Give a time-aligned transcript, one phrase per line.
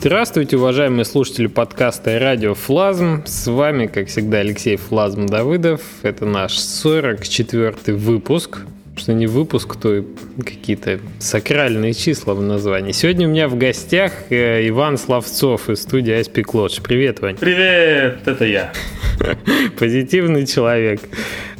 [0.00, 3.24] Здравствуйте, уважаемые слушатели подкаста и радио Флазм.
[3.26, 5.80] С вами, как всегда, Алексей Флазм Давыдов.
[6.02, 8.60] Это наш 44-й выпуск.
[8.98, 10.04] Что не выпуск, то
[10.38, 12.90] какие-то сакральные числа в названии.
[12.90, 16.82] Сегодня у меня в гостях э, Иван Славцов из студии Aspic Lodge.
[16.82, 17.36] Привет, Вань.
[17.36, 18.72] Привет, это я.
[19.78, 21.00] Позитивный человек.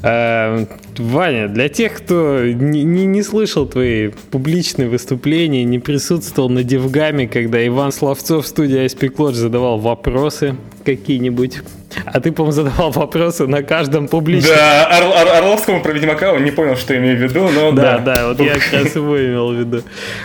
[0.03, 0.67] А,
[0.97, 7.29] Ваня, для тех, кто не, не, не слышал твои публичные выступления, не присутствовал на Девгаме,
[7.29, 10.57] когда Иван Славцов в студии Aspic Lodge задавал вопросы
[10.97, 11.61] какие-нибудь,
[12.07, 14.55] а ты, по-моему, задавал вопросы на каждом публичном.
[14.57, 17.99] Да, Ор- Ор- Орловскому про Ведьмака он не понял, что имею в виду, но да.
[17.99, 19.83] Да, да, вот я как раз его имел в виду.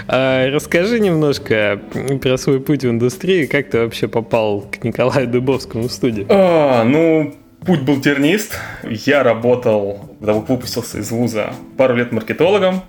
[0.07, 1.79] А, расскажи немножко
[2.21, 6.25] про свой путь в индустрии, как ты вообще попал к Николаю Дубовскому в студию?
[6.29, 8.57] А, ну, Путь был тернист.
[8.83, 12.81] Я работал, когда выпустился из вуза, пару лет маркетологом.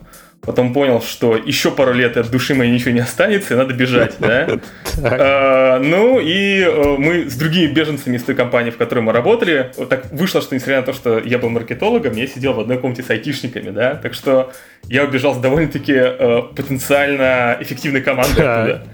[0.45, 4.17] Потом понял, что еще пару лет от души моей ничего не останется, и надо бежать,
[4.19, 4.49] да?
[5.03, 9.73] А, ну и э, мы с другими беженцами из той компании, в которой мы работали,
[9.91, 13.03] так вышло, что несмотря на то, что я был маркетологом, я сидел в одной комнате
[13.03, 13.97] с айтишниками, да?
[13.97, 14.53] Так что
[14.85, 18.87] я убежал с довольно-таки э, потенциально эффективной командой оттуда.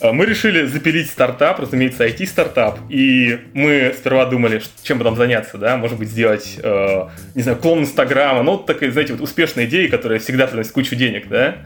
[0.00, 5.76] Мы решили запилить стартап, разумеется, IT-стартап, и мы сперва думали, чем бы там заняться, да,
[5.76, 9.88] может быть, сделать, э, не знаю, клон Инстаграма, ну, вот такая, знаете, вот успешная идея,
[9.88, 11.56] которая всегда приносит кучу денег, да,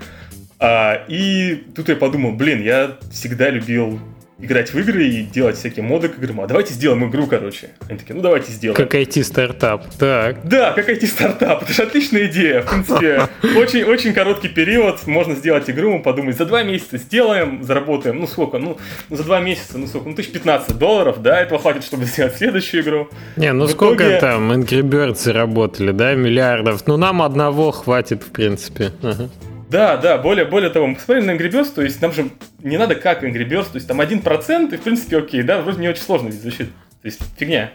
[0.59, 3.99] а, и тут я подумал, блин, я всегда любил
[4.43, 6.43] играть в игры и делать всякие моды к играм.
[6.43, 7.71] А давайте сделаем игру, короче.
[7.89, 8.77] Они такие, ну давайте сделаем.
[8.77, 10.47] Как IT-стартап, так.
[10.47, 11.63] Да, как IT-стартап.
[11.63, 12.63] Это же отличная идея.
[12.63, 15.07] В принципе, очень, очень короткий период.
[15.07, 19.41] Можно сделать игру, подумать, за два месяца сделаем, заработаем, ну сколько, ну, ну за два
[19.41, 23.09] месяца, ну сколько, ну тысяч 15 долларов, да, этого хватит, чтобы сделать следующую игру.
[23.37, 24.19] Не, ну в сколько итоге...
[24.19, 26.87] там Angry Birds заработали, да, миллиардов?
[26.87, 28.91] Ну нам одного хватит, в принципе.
[29.03, 29.29] Ага.
[29.73, 32.29] Да, да, более, более того, мы посмотрели на Angry Birds, то есть нам же
[32.63, 35.81] не надо как Angry Birds, то есть там 1%, и в принципе окей, да, вроде
[35.81, 36.69] не очень сложно ведь звучит,
[37.01, 37.73] то есть фигня.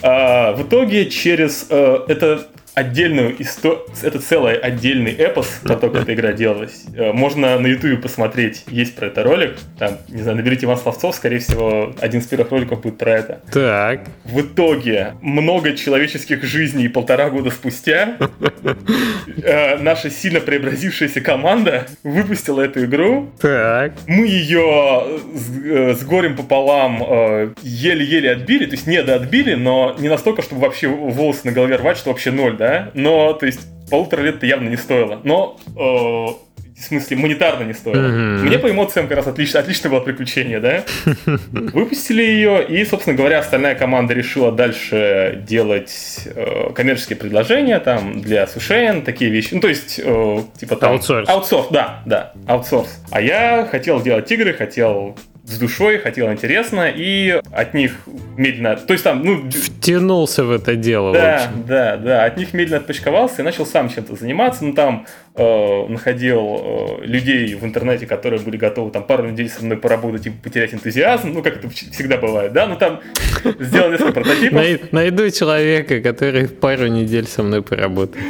[0.00, 2.46] А, в итоге через э, это
[2.78, 6.84] отдельную историю, это целый отдельный эпос про то, как эта игра делалась.
[6.94, 9.56] Э, можно на ютубе посмотреть, есть про это ролик.
[9.78, 13.40] Там, не знаю, наберите Иван Славцов, скорее всего, один из первых роликов будет про это.
[13.52, 14.06] Так.
[14.24, 18.16] В итоге, много человеческих жизней полтора года спустя,
[19.42, 23.30] э, наша сильно преобразившаяся команда выпустила эту игру.
[23.40, 23.92] Так.
[24.06, 30.08] Мы ее с, с горем пополам э, еле-еле отбили, то есть не отбили, но не
[30.08, 32.67] настолько, чтобы вообще волосы на голове рвать, что вообще ноль, да?
[32.68, 35.20] Да, но, то есть, полутора лет это явно не стоило.
[35.24, 35.78] Но, э,
[36.78, 38.00] в смысле, монетарно не стоило.
[38.00, 38.38] Mm-hmm.
[38.42, 40.84] Мне по эмоциям как раз отлично, отличное было приключение, да.
[41.52, 48.46] Выпустили ее, и, собственно говоря, остальная команда решила дальше делать э, коммерческие предложения там для
[48.46, 49.54] сушен, такие вещи.
[49.54, 50.92] Ну, то есть, э, типа там...
[50.92, 51.28] Аутсорс.
[51.28, 53.02] Аутсорс, да, да, аутсорс.
[53.10, 55.16] А я хотел делать игры, хотел
[55.48, 57.92] с душой, хотел интересно, и от них
[58.36, 58.76] медленно...
[58.76, 59.50] То есть там, ну...
[59.50, 62.24] Втянулся в это дело, Да, да, да.
[62.24, 64.62] От них медленно отпочковался и начал сам чем-то заниматься.
[64.64, 69.64] Ну, там э, находил э, людей в интернете, которые были готовы там пару недель со
[69.64, 71.32] мной поработать и потерять энтузиазм.
[71.32, 72.66] Ну, как это всегда бывает, да?
[72.66, 73.00] Ну, там
[73.58, 74.92] сделал несколько прототипов.
[74.92, 78.22] Найду человека, который пару недель со мной поработает.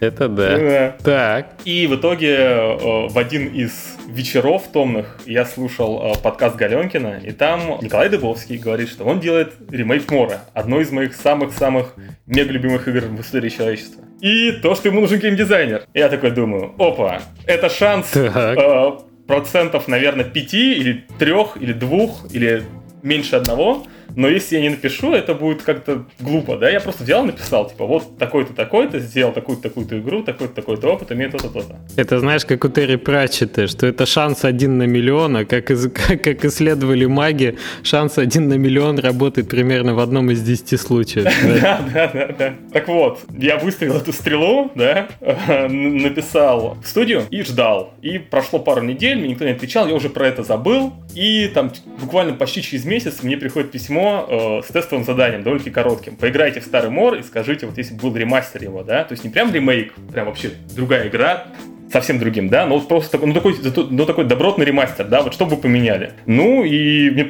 [0.00, 0.58] Это да.
[0.58, 0.96] да.
[1.04, 1.54] Так.
[1.66, 7.32] И в итоге э, в один из вечеров томных я слушал э, подкаст Галенкина, и
[7.32, 11.94] там Николай Дыбовский говорит, что он делает ремейк Мора, одной из моих самых-самых
[12.26, 14.02] мега любимых игр в истории человечества.
[14.22, 15.84] И то, что ему нужен геймдизайнер.
[15.92, 18.92] Я такой думаю, опа, это шанс э,
[19.26, 22.64] процентов, наверное, пяти или трех, или двух, или
[23.02, 27.24] меньше одного– но если я не напишу, это будет как-то глупо, да, я просто взял
[27.24, 31.48] и написал, типа, вот такой-то, такой-то, сделал такую-то, такую-то игру, такой-то, такой-то опыт, имеет то-то,
[31.48, 31.76] то-то.
[31.96, 35.90] Это знаешь, как у Терри Пратчета, что это шанс один на миллион, а как, из,
[35.90, 41.26] как, как исследовали маги, шанс один на миллион работает примерно в одном из десяти случаев.
[41.60, 42.54] Да, да, да, да.
[42.72, 45.08] Так вот, я выставил эту стрелу, да,
[45.68, 47.92] написал в студию и ждал.
[48.02, 51.72] И прошло пару недель, мне никто не отвечал, я уже про это забыл, и там
[52.00, 56.16] буквально почти через месяц мне приходит письмо письмо э, с тестовым заданием, довольно-таки коротким.
[56.16, 59.30] Поиграйте в старый мор и скажите, вот если был ремастер его, да, то есть не
[59.30, 61.46] прям ремейк, прям вообще другая игра,
[61.92, 63.56] совсем другим, да, но вот просто такой, ну, такой,
[63.90, 66.12] ну, такой добротный ремастер, да, вот что бы поменяли.
[66.24, 67.28] Ну, и мне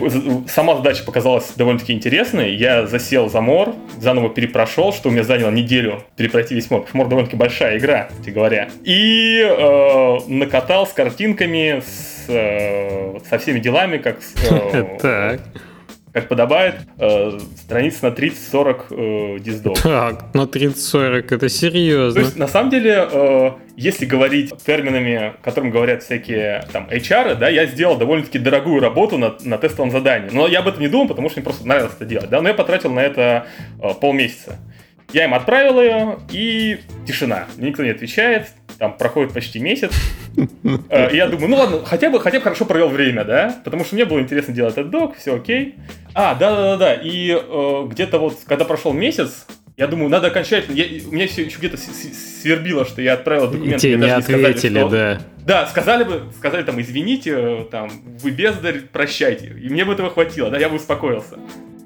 [0.48, 2.54] сама задача показалась довольно-таки интересной.
[2.54, 7.08] Я засел за мор, заново перепрошел, что у меня заняло неделю перепройти весь мор, мор
[7.08, 8.68] довольно-таки большая игра, кстати говоря.
[8.84, 14.34] И э, накатал с картинками, с, э, со всеми делами, как с...
[14.50, 15.40] Э, так
[16.12, 19.80] как подобает, э, страниц на 30-40 э, диздов.
[19.80, 22.20] Так, на 30-40, это серьезно.
[22.20, 27.48] То есть, на самом деле, э, если говорить терминами, которым говорят всякие там HR, да,
[27.48, 30.30] я сделал довольно-таки дорогую работу на, на тестовом задании.
[30.32, 32.48] Но я об этом не думал, потому что мне просто нравилось это делать, да, но
[32.48, 33.46] я потратил на это
[33.80, 34.58] э, полмесяца.
[35.12, 37.46] Я им отправил ее, и тишина.
[37.56, 38.48] Никто не отвечает,
[38.78, 39.92] там проходит почти месяц.
[40.88, 43.60] Э, я думаю, ну ладно, хотя бы, хотя бы хорошо провел время, да?
[43.64, 45.74] Потому что мне было интересно делать этот док, все окей.
[46.14, 49.46] А, да-да-да-да, и э, где-то вот, когда прошел месяц,
[49.76, 50.74] я думаю, надо окончательно.
[50.76, 53.78] Я, у меня все еще где-то свербило, что я отправил документы.
[53.78, 54.88] Тебе не ответили, сказали, что...
[54.88, 55.20] да.
[55.46, 57.90] Да, сказали бы, сказали там, извините, там,
[58.20, 59.46] вы бездарь, прощайте.
[59.46, 61.38] И мне бы этого хватило, да, я бы успокоился.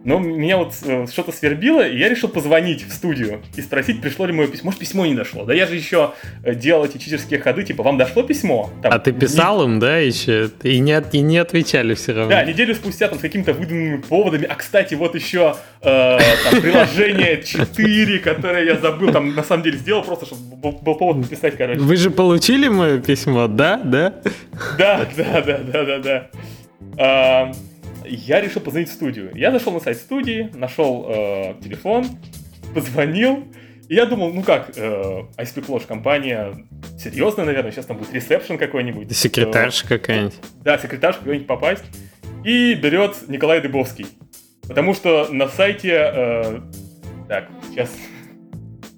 [0.04, 4.26] Но меня вот э, что-то свербило, и я решил позвонить в студию и спросить, пришло
[4.26, 4.66] ли мое письмо.
[4.66, 5.46] Может, письмо не дошло.
[5.46, 6.12] Да я же еще
[6.42, 8.70] э, делал эти читерские ходы, типа, вам дошло письмо?
[8.82, 9.74] Там, а ты писал не...
[9.74, 10.50] им, да, еще?
[10.62, 12.30] И не, и не отвечали все равно.
[12.30, 14.44] Да, неделю спустя там с какими-то выданными поводами.
[14.44, 19.78] А, кстати, вот еще э, там, приложение 4, которое я забыл, там, на самом деле,
[19.78, 21.80] сделал просто, чтобы был, был повод написать, короче.
[21.80, 23.80] Вы же получили мое письмо, да?
[23.82, 24.12] Да?
[24.76, 25.98] Да, да, да, да, да,
[26.98, 27.52] да.
[28.04, 29.30] Я решил позвонить в студию.
[29.34, 32.06] Я зашел на сайт студии, нашел э, телефон,
[32.74, 33.44] позвонил,
[33.88, 36.54] и я думал, ну как, э, ISP Cloche компания
[36.98, 39.14] серьезная, наверное, сейчас там будет ресепшн какой-нибудь.
[39.14, 40.34] Секретарша э, какая-нибудь.
[40.62, 41.84] Да, секретарша какой-нибудь попасть.
[42.44, 44.06] И берет Николай Дыбовский.
[44.62, 45.92] Потому что на сайте...
[45.92, 46.60] Э,
[47.28, 47.90] так, сейчас...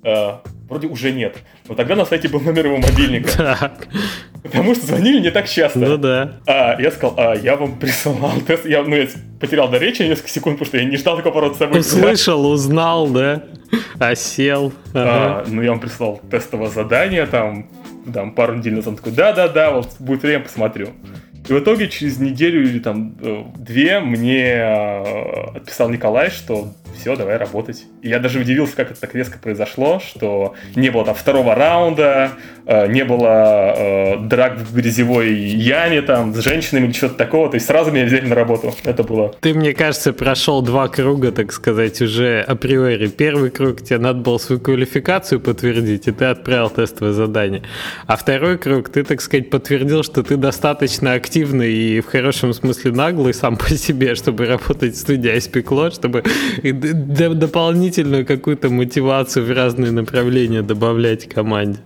[0.04, 0.38] Э,
[0.68, 1.36] вроде уже нет.
[1.68, 3.30] Но тогда на сайте был номер его мобильника.
[3.58, 3.88] Так.
[4.42, 5.78] Потому что звонили не так часто.
[5.78, 6.34] Ну да.
[6.46, 8.66] А, я сказал, а, я вам присылал тест.
[8.66, 9.08] Я, ну, я
[9.40, 11.80] потерял до речи несколько секунд, потому что я не ждал такого поворота событий.
[11.80, 13.42] Услышал, узнал, да?
[13.98, 14.72] Осел.
[14.92, 15.04] Ага.
[15.04, 17.68] А, ну, я вам прислал тестовое задание, там,
[18.12, 18.88] там пару недель назад.
[18.88, 20.90] Он такой, да-да-да, вот будет время, посмотрю.
[21.48, 27.16] И в итоге через неделю или там э, две мне э, отписал Николай, что все,
[27.16, 27.84] давай работать.
[28.02, 32.32] И я даже удивился, как это так резко произошло, что не было там второго раунда,
[32.66, 37.48] э, не было драк в грязевой яме там с женщинами или что-то такого.
[37.48, 38.74] То есть сразу меня взяли на работу.
[38.84, 39.34] Это было.
[39.40, 43.08] Ты, мне кажется, прошел два круга, так сказать, уже априори.
[43.08, 47.62] Первый круг тебе надо было свою квалификацию подтвердить, и ты отправил тестовое задание.
[48.06, 52.92] А второй круг ты, так сказать, подтвердил, что ты достаточно активный и в хорошем смысле
[52.92, 55.56] наглый сам по себе, чтобы работать в студии ISP
[55.92, 56.22] чтобы
[56.92, 61.78] дополнительную какую-то мотивацию в разные направления добавлять команде.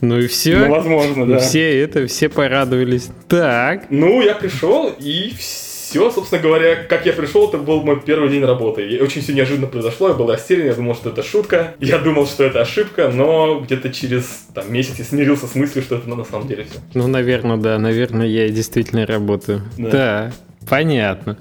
[0.00, 0.56] Ну и все.
[0.56, 1.38] Ну, возможно, да.
[1.38, 3.08] Все это, все порадовались.
[3.28, 3.86] Так.
[3.90, 8.44] Ну, я пришел и все собственно говоря, как я пришел, это был мой первый день
[8.44, 8.88] работы.
[8.88, 12.26] И очень все неожиданно произошло, я был растерян, я думал, что это шутка, я думал,
[12.26, 16.24] что это ошибка, но где-то через там, месяц я смирился с мыслью, что это на
[16.24, 16.80] самом деле все.
[16.94, 19.60] Ну, наверное, да, наверное, я действительно работаю.
[19.76, 20.32] Да, да
[20.68, 21.36] понятно.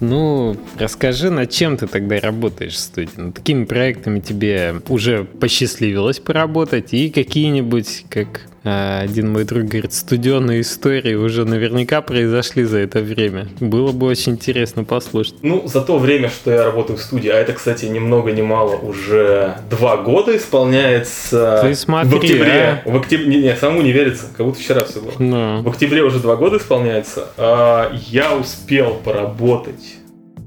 [0.00, 3.10] Ну, расскажи, над чем ты тогда работаешь в студии?
[3.16, 6.94] Над какими проектами тебе уже посчастливилось поработать?
[6.94, 13.48] И какие-нибудь, как один мой друг говорит, студенные истории уже наверняка произошли за это время.
[13.60, 15.34] Было бы очень интересно послушать.
[15.42, 18.42] Ну, за то время, что я работаю в студии, а это, кстати, ни много ни
[18.42, 22.82] мало, уже два года исполняется ты смотри, в октябре.
[22.84, 22.90] А?
[22.90, 25.12] В октябре, не, не, самому не верится, как будто вчера все было.
[25.18, 25.62] No.
[25.62, 27.28] В октябре уже два года исполняется.
[27.36, 29.97] А я успел поработать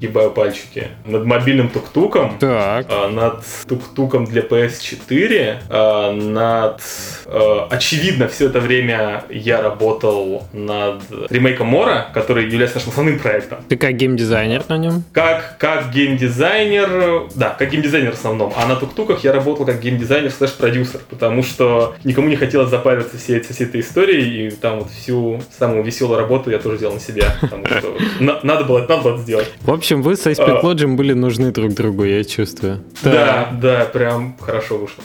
[0.02, 2.88] гибаю пальчики, над мобильным тук-туком, так.
[2.90, 6.82] А, над тук-туком для PS4, а, над...
[7.28, 13.60] А, очевидно, все это время я работал над ремейком Мора, который является нашим основным проектом.
[13.70, 15.04] Ты как геймдизайнер на нем?
[15.14, 18.54] Как, как геймдизайнер, да, как геймдизайнер в основном.
[18.58, 23.40] А на тук-туках я работал как геймдизайнер слэш-продюсер, потому что никому не хотелось запариваться всей,
[23.42, 27.36] всей этой историей, и там вот всю самую веселую работу я тоже делал на себя,
[27.40, 27.98] потому что
[28.44, 29.52] надо было, надо было сделать.
[29.62, 32.82] В общем, общем, вы с Icepick Lodge были нужны друг другу, я чувствую.
[33.04, 35.04] Да, да, прям хорошо вышло.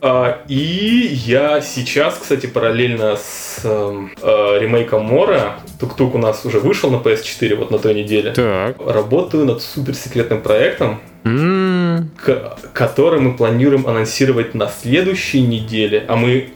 [0.00, 6.60] А, и я сейчас, кстати, параллельно с эм, э, ремейком Мора, Тук-Тук у нас уже
[6.60, 8.76] вышел на PS4 вот на той неделе, так.
[8.86, 12.72] работаю над суперсекретным проектом, mm.
[12.74, 16.50] который мы планируем анонсировать на следующей неделе, а мы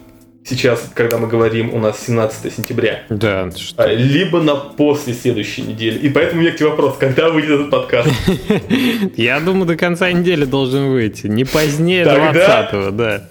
[0.45, 3.03] сейчас, когда мы говорим, у нас 17 сентября.
[3.09, 3.51] Да.
[3.51, 3.83] Что?
[3.83, 5.99] А, либо на после следующей недели.
[5.99, 8.11] И поэтому у меня к тебе вопрос, когда выйдет этот подкаст?
[9.17, 11.27] Я думаю, до конца недели должен выйти.
[11.27, 13.29] Не позднее 20-го, да.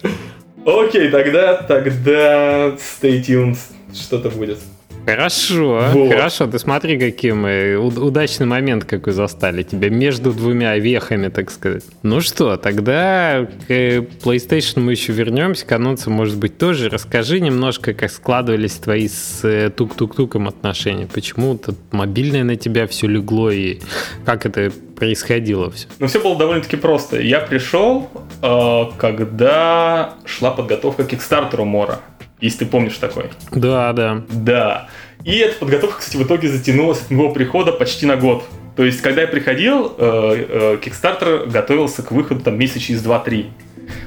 [0.65, 3.58] Окей, тогда, тогда stay tuned,
[3.94, 4.60] что-то будет.
[5.05, 6.10] Хорошо, вот.
[6.10, 6.48] хорошо.
[6.48, 11.84] Ты смотри, каким мы удачный момент какой застали тебя между двумя вехами, так сказать.
[12.03, 16.89] Ну что, тогда к PlayStation мы еще вернемся, к анонсу, может быть, тоже.
[16.89, 21.08] Расскажи немножко, как складывались твои с э, тук-тук-туком отношения.
[21.12, 23.79] Почему тут мобильное на тебя все легло и
[24.25, 25.88] как это происходило все?
[26.00, 27.20] Ну, все было довольно-таки просто.
[27.20, 28.10] Я пришел,
[28.41, 32.00] э, когда шла подготовка к Kickstarter Мора.
[32.41, 33.25] Если ты помнишь такой.
[33.51, 34.24] Да, да.
[34.29, 34.89] Да.
[35.24, 38.43] И эта подготовка, кстати, в итоге затянулась от моего прихода почти на год.
[38.75, 43.48] То есть, когда я приходил, э, э, Kickstarter готовился к выходу там месяца через 2-3.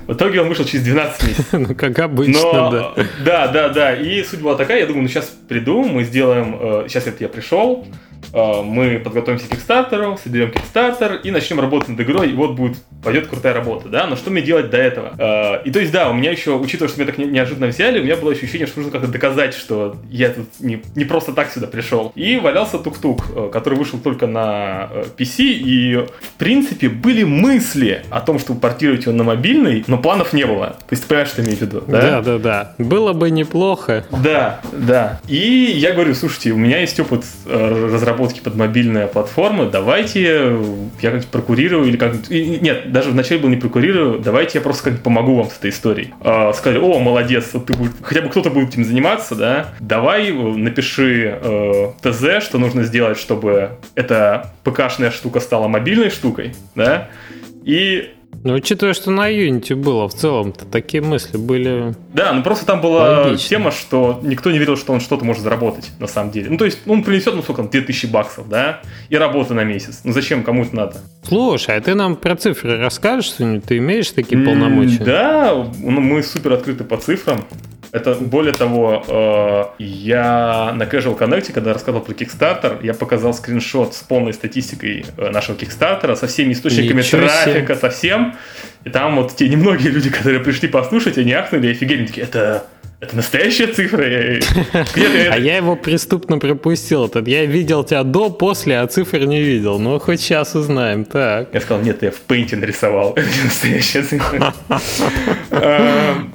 [0.06, 1.46] В итоге он вышел через 12 месяцев.
[1.52, 2.94] Ну, как обычно, Но, да.
[3.24, 3.94] Да, да, да.
[3.94, 6.56] И суть была такая, я думаю, ну сейчас приду, мы сделаем...
[6.60, 7.86] э, сейчас это я пришел,
[8.32, 13.26] мы подготовимся к Kickstarter, соберем Kickstarter и начнем работать над игрой, и вот будет, пойдет
[13.26, 14.06] крутая работа, да?
[14.06, 15.12] Но что мне делать до этого?
[15.18, 18.00] Э, И то есть, да, у меня еще, учитывая, что меня так не- неожиданно взяли,
[18.00, 21.50] у меня было ощущение, что нужно как-то доказать, что я тут не, не просто так
[21.50, 22.12] сюда пришел.
[22.14, 28.02] И валялся тук-тук, э, который вышел только на э, PC, и в принципе были мысли
[28.10, 30.68] о том, чтобы портировать его на мобильный, но планов не было.
[30.70, 32.74] То есть ты понимаешь, что я имею в виду, Да, да, да.
[32.78, 34.04] Было бы неплохо.
[34.10, 35.20] да, да.
[35.28, 40.64] И я говорю, слушайте, у меня есть опыт э, разработки под мобильные платформы, давайте э,
[41.00, 42.30] я как-нибудь прокурирую или как-нибудь...
[42.30, 46.14] Нет, даже вначале был не прокурирую, давайте я просто как-нибудь помогу вам с этой историей.
[46.20, 47.92] А, Сказали, о, молодец, вот ты будешь...
[48.02, 49.74] хотя бы кто-то будет этим заниматься, да?
[49.80, 56.54] Давай э, напиши э, ТЗ, что нужно сделать, чтобы эта ПКшная штука стала мобильной штукой,
[56.74, 57.08] да?
[57.64, 58.10] И
[58.44, 61.94] Но учитывая, что на Unity было, в целом-то такие мысли были...
[62.12, 63.48] Да, ну просто там была Логично.
[63.48, 66.50] тема, что никто не верил, что он что-то может заработать на самом деле.
[66.50, 70.02] Ну, то есть, он принесет, ну, сколько там, 2000 баксов, да, и работа на месяц.
[70.04, 70.96] Ну, зачем, кому это надо?
[71.26, 73.64] Слушай, а ты нам про цифры расскажешь что-нибудь?
[73.64, 75.02] Ты имеешь такие полномочия?
[75.02, 77.46] Да, ну, мы супер открыты по цифрам.
[77.94, 83.94] Это, более того, э, я на Casual Connect, когда рассказывал про Kickstarter, я показал скриншот
[83.94, 87.30] с полной статистикой э, нашего Kickstarter, со всеми источниками Ничего себе.
[87.44, 88.34] трафика, со всем.
[88.82, 92.06] И там вот те немногие люди, которые пришли послушать, они ахнули и офигели.
[92.06, 92.66] Такие, это,
[93.00, 94.04] это настоящая цифра?
[95.30, 97.10] А я его преступно пропустил.
[97.26, 99.78] Я видел тебя до, после, а цифр не видел.
[99.78, 101.04] Ну, хоть сейчас узнаем.
[101.04, 101.48] Так.
[101.52, 103.12] Я сказал, нет, я в пейнте нарисовал.
[103.16, 104.54] Это не настоящая цифра.
[105.50, 106.32] Эм.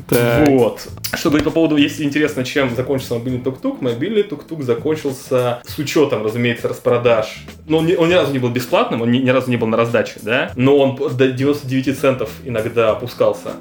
[0.47, 0.87] Вот.
[1.15, 6.23] Что говорить по поводу, если интересно, чем закончился мобильный тук-тук, мобильный тук-тук закончился с учетом,
[6.23, 7.45] разумеется, распродаж.
[7.67, 9.67] Но он, не- он ни разу не был бесплатным, он ни, ни разу не был
[9.67, 10.51] на раздаче, да?
[10.55, 13.53] Но он до 99 центов иногда опускался.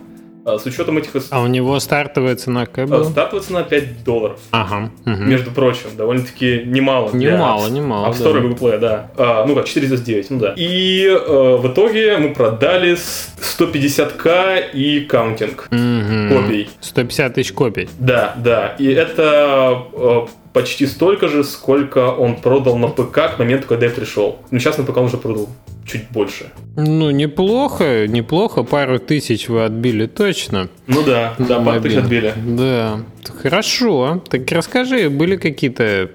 [0.48, 3.04] А С учетом этих А у него стартовая цена какая а, была?
[3.04, 4.38] стартовая цена 5 долларов.
[4.50, 4.90] Ага.
[5.04, 5.28] мгм.
[5.28, 7.10] Между прочим, довольно-таки немало.
[7.10, 8.38] для Немало, App- немало, App Store да.
[8.38, 9.10] и Google Play, да.
[9.16, 10.54] А, ну как, 499, ну да.
[10.56, 16.28] И э, в итоге мы продали с 150к и counting Мгм.
[16.30, 16.68] копий.
[16.80, 17.88] 150 тысяч копий.
[17.98, 18.74] Да, да.
[18.78, 20.20] И это э,
[20.52, 24.38] почти столько же, сколько он продал на ПК к моменту, когда я пришел.
[24.50, 25.48] Ну, сейчас на ПК он уже продал
[25.88, 26.52] чуть больше.
[26.76, 28.62] Ну, неплохо, неплохо.
[28.62, 30.68] Пару тысяч вы отбили точно.
[30.86, 32.34] Ну да, да, пару тысяч отбили.
[32.36, 33.00] Да.
[33.42, 34.22] Хорошо.
[34.28, 36.10] Так расскажи, были какие-то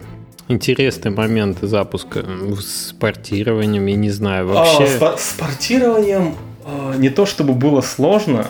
[0.48, 2.25] интересные моменты запуска
[2.60, 4.86] с портированием, я не знаю, вообще.
[5.01, 8.48] А, с, с портированием а, не то чтобы было сложно.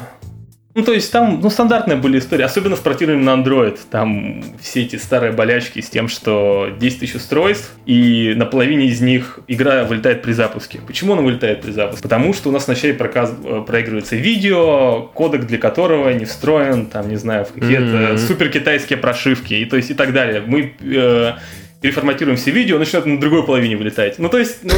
[0.75, 3.77] Ну, то есть там, ну, стандартные были истории, особенно с портированием на Android.
[3.92, 9.00] Там все эти старые болячки с тем, что 10 тысяч устройств, и на половине из
[9.00, 10.80] них игра вылетает при запуске.
[10.88, 12.01] Почему она вылетает при запуске?
[12.01, 17.08] Потому что у нас вначале проказ- э, проигрывается видео, кодек для которого не встроен, там,
[17.08, 18.18] не знаю, в какие-то Мгм.
[18.18, 20.42] супер китайские прошивки, и то есть и так далее.
[20.44, 21.34] Мы э,
[21.84, 24.18] переформатируем все видео, начнет на другой половине вылетать.
[24.18, 24.72] Ну, то есть, ну,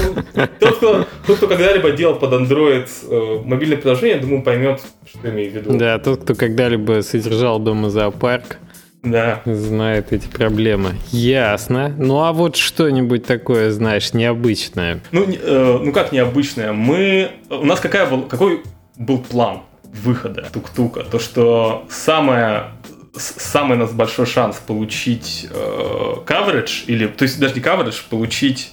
[0.60, 5.30] тот, кто, тот, кто когда-либо делал под Android э, мобильное приложение, я думаю, поймет, что
[5.30, 5.78] имею в виду.
[5.78, 8.58] Да, тот, кто когда-либо содержал дома зоопарк,
[9.04, 9.44] Да.
[9.46, 10.96] знает эти проблемы.
[11.12, 11.94] Ясно.
[11.96, 15.00] Ну а вот что-нибудь такое, знаешь, необычное.
[15.12, 16.74] Ну, э, ну как необычное?
[16.74, 17.30] Мы...
[17.52, 18.64] У нас какая был, какой
[18.98, 21.04] был план выхода тук-тука?
[21.04, 22.72] То, что самое
[23.18, 25.56] самый у нас большой шанс получить э,
[26.26, 28.72] coverage, или, то есть даже не coverage, получить...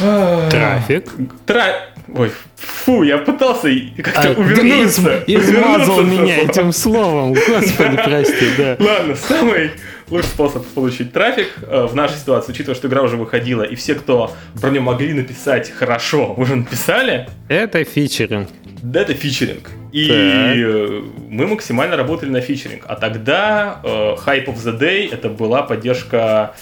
[0.00, 1.10] э, Трафик.
[1.46, 1.88] Тра...
[2.14, 3.68] Ой, фу, я пытался
[4.02, 5.22] как-то А, увернуться.
[5.26, 6.50] из- измазал меня этого.
[6.50, 7.34] этим словом.
[7.34, 8.76] Господи, прости, да.
[8.80, 9.72] Ладно, самый
[10.08, 13.94] лучший способ получить трафик э, в нашей ситуации, учитывая, что игра уже выходила, и все,
[13.94, 18.48] кто про нее могли написать хорошо, уже написали, Это фичеринг.
[18.82, 19.68] да, это фичеринг.
[19.92, 20.56] И Так.
[20.56, 22.84] э, мы максимально работали на фичеринг.
[22.86, 26.54] А тогда э, Hype of the Day это была поддержка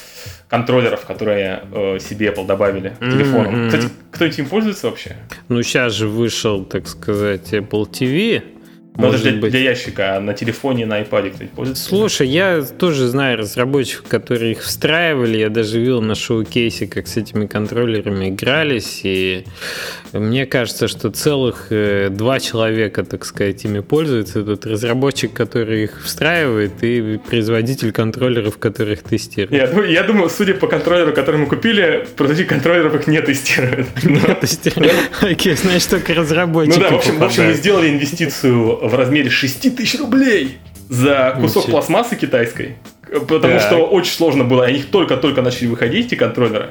[0.49, 3.51] контроллеров, которые э, себе Apple добавили к телефону.
[3.51, 3.69] Мгм.
[3.71, 5.17] Кстати, кто-нибудь им пользуется вообще?
[5.49, 8.43] Ну, сейчас же вышел, так сказать, Apple TV.
[8.97, 9.51] Ну, это Может же для, быть.
[9.51, 11.85] для ящика, а на телефоне, на iPad кто-нибудь пользуется?
[11.85, 15.37] Слушай, я тоже знаю разработчиков, которые их встраивали.
[15.37, 19.01] Я даже видел на шоу-кейсе, как с этими контроллерами игрались.
[19.05, 19.45] И
[20.13, 24.43] мне кажется, что целых э, два человека, так сказать, ими пользуются.
[24.43, 29.53] Тут разработчик, который их встраивает, и производитель контроллеров, которых тестирует.
[29.53, 33.89] Я, я думаю, судя по контроллеру, который мы купили, производитель контроллеров их не тестирует.
[33.93, 34.69] То есть,
[35.21, 39.99] Окей, значит, только Ну разработчики да, в общем, мы сделали инвестицию в размере 6 тысяч
[39.99, 40.59] рублей.
[40.89, 41.79] за кусок Ничего.
[41.79, 42.77] пластмассы китайской,
[43.29, 43.61] потому так.
[43.61, 46.71] что очень сложно было, они только-только начали выходить, эти контроллеры.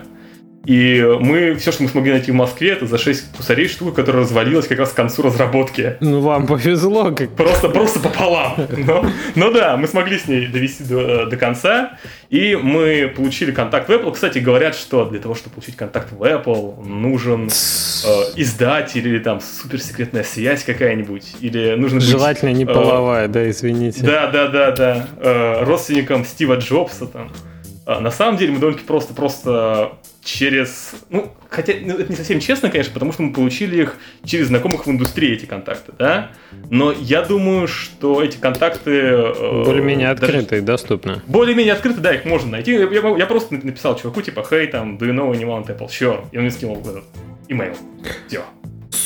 [0.65, 4.23] И мы, все, что мы смогли найти в Москве, это за 6 кусарей штука, которая
[4.23, 5.95] развалилась как раз к концу разработки.
[5.99, 7.11] Ну, вам повезло.
[7.11, 7.29] Как...
[7.31, 8.55] Просто, просто пополам.
[8.77, 9.05] Но,
[9.35, 11.97] но да, мы смогли с ней довести до, до конца,
[12.29, 14.13] и мы получили контакт в Apple.
[14.13, 19.41] Кстати, говорят, что для того, чтобы получить контакт в Apple, нужен э, издатель или там
[19.41, 22.07] суперсекретная связь какая-нибудь, или нужно быть...
[22.07, 24.03] Желательно не э, половая, да, извините.
[24.03, 25.07] Да, да, да, да.
[25.17, 27.31] Э, родственником Стива Джобса там.
[27.85, 29.91] А, на самом деле мы довольно-таки просто, просто
[30.25, 30.91] через...
[31.09, 34.87] Ну, хотя ну, это не совсем честно, конечно, потому что мы получили их через знакомых
[34.87, 36.31] в индустрии, эти контакты, да?
[36.71, 38.91] Но я думаю, что эти контакты...
[38.91, 41.21] Э, Более-менее открыты и доступны.
[41.27, 42.73] Более-менее открыты, да, их можно найти.
[42.73, 45.87] Я, я, я просто написал чуваку, типа, hey, там, do you know anyone Apple?
[45.89, 46.25] Sure.
[46.31, 47.03] И он мне скинул этот
[47.47, 47.75] имейл.
[48.27, 48.41] Все.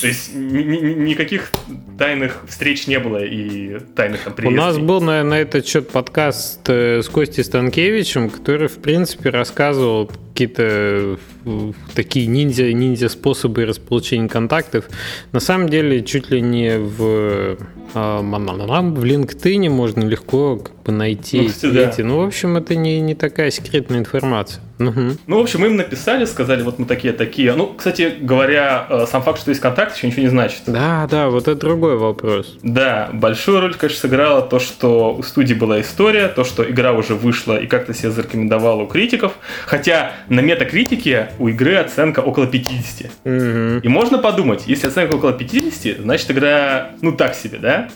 [0.00, 1.52] То есть ни, ни, никаких
[1.98, 4.62] тайных встреч не было и тайных там приветствий.
[4.62, 9.28] У нас был на, на этот счет подкаст э, с Костей Станкевичем, который, в принципе,
[9.28, 14.86] рассказывал какие-то э, такие ниндзя, ниндзя способы расположения контактов.
[15.32, 17.58] На самом деле, чуть ли не в
[17.94, 22.02] а, в LinkedIn можно легко как бы найти ну, кстати, эти.
[22.02, 22.08] Да.
[22.08, 24.62] Ну, в общем, это не, не такая секретная информация.
[24.78, 25.00] Угу.
[25.26, 27.54] Ну, в общем, им написали, сказали, вот мы такие-такие.
[27.54, 30.62] Ну, кстати говоря, э, сам факт, что есть контакт, еще ничего не значит.
[30.66, 32.58] Да, да, вот это другой вопрос.
[32.62, 37.14] Да, большую роль, конечно, сыграло то, что у студии была история, то, что игра уже
[37.14, 39.32] вышла и как-то себя зарекомендовала у критиков.
[39.66, 43.10] Хотя на метакритике у игры оценка около 50.
[43.24, 43.80] Угу.
[43.82, 47.88] И можно подумать, если оценка около 50, значит игра, ну, так себе, да?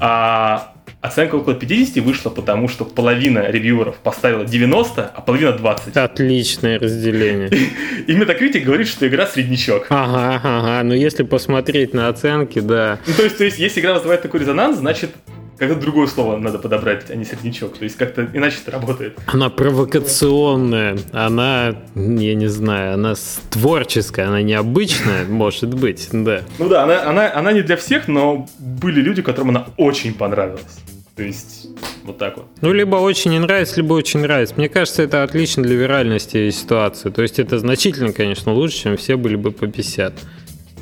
[0.00, 5.96] А оценка около 50 вышла, потому что половина ревьюеров поставила 90, а половина 20.
[5.96, 7.48] Отличное разделение.
[8.06, 9.86] И Metacritic говорит, что игра среднячок.
[9.88, 10.82] Ага, ага.
[10.82, 12.98] Но если посмотреть на оценки, да.
[13.06, 15.10] Ну, то есть, то есть, если игра вызывает такой резонанс, значит,
[15.58, 17.76] как-то другое слово надо подобрать, а не среднячок.
[17.76, 19.18] То есть как-то иначе это работает.
[19.26, 23.14] Она провокационная, она, я не знаю, она
[23.50, 26.42] творческая, она необычная, может быть, да.
[26.58, 30.78] Ну да, она, она, она не для всех, но были люди, которым она очень понравилась.
[31.16, 31.66] То есть
[32.04, 32.46] вот так вот.
[32.60, 34.54] Ну, либо очень не нравится, либо очень нравится.
[34.56, 37.10] Мне кажется, это отлично для виральности ситуации.
[37.10, 40.14] То есть это значительно, конечно, лучше, чем все были бы по 50.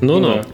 [0.02, 0.20] Ну-ну.
[0.20, 0.44] Ну, да.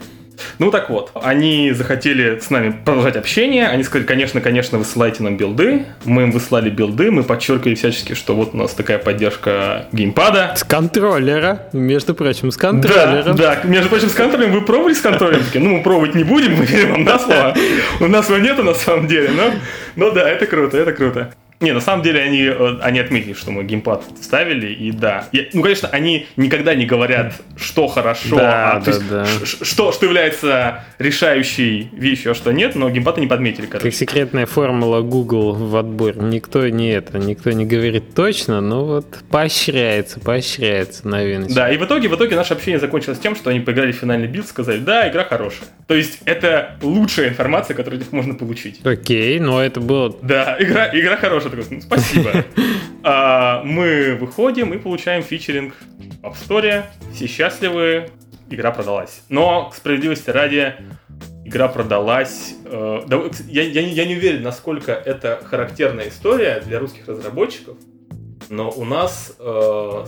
[0.59, 5.37] Ну так вот, они захотели с нами продолжать общение, они сказали, конечно, конечно, высылайте нам
[5.37, 10.55] билды, мы им выслали билды, мы подчеркивали всячески, что вот у нас такая поддержка геймпада.
[10.57, 13.37] С контроллера, между прочим, с контроллером.
[13.37, 14.53] Да, да, между прочим, с контроллером.
[14.53, 15.43] Вы пробовали с контроллером?
[15.55, 17.55] Ну, мы пробовать не будем, мы верим вам на слово.
[18.01, 19.53] У нас его нету на самом деле, но,
[19.97, 21.33] но да, это круто, это круто.
[21.63, 25.29] Не, на самом деле они, э, они отметили, что мы геймпад вставили, и да.
[25.31, 29.27] Я, ну, конечно, они никогда не говорят, что хорошо, да, а, да, есть, да.
[29.45, 33.85] Что, что является решающей вещью, а что нет, но геймпад не подметили, короче.
[33.85, 36.17] Как секретная формула Google в отбор.
[36.17, 41.55] Никто не это, никто не говорит точно, но вот поощряется, поощряется новиночка.
[41.55, 44.27] Да, и в итоге, в итоге наше общение закончилось тем, что они поиграли в финальный
[44.27, 45.69] билд, сказали, да, игра хорошая.
[45.87, 48.85] То есть это лучшая информация, которую от них можно получить.
[48.85, 50.17] Окей, но это было...
[50.23, 52.45] Да, игра, игра хорошая такой, ну, спасибо.
[53.03, 56.85] а, мы выходим и получаем фичеринг в App Store,
[57.15, 58.11] все счастливы,
[58.51, 59.23] игра продалась.
[59.29, 60.75] Но, к справедливости ради,
[61.45, 62.55] игра продалась.
[62.65, 67.77] Э, да, я, я, я не уверен, насколько это характерная история для русских разработчиков,
[68.49, 70.05] но у нас э,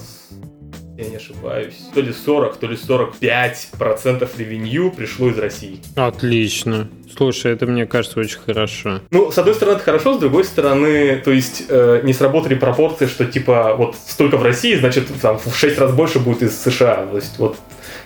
[0.96, 5.80] я не ошибаюсь, то ли 40, то ли 45 процентов ревенью пришло из России.
[5.96, 6.88] Отлично.
[7.16, 9.00] Слушай, это мне кажется очень хорошо.
[9.10, 13.06] Ну, с одной стороны, это хорошо, с другой стороны, то есть э, не сработали пропорции,
[13.06, 17.06] что типа вот столько в России, значит, там в 6 раз больше будет из США.
[17.10, 17.56] То есть вот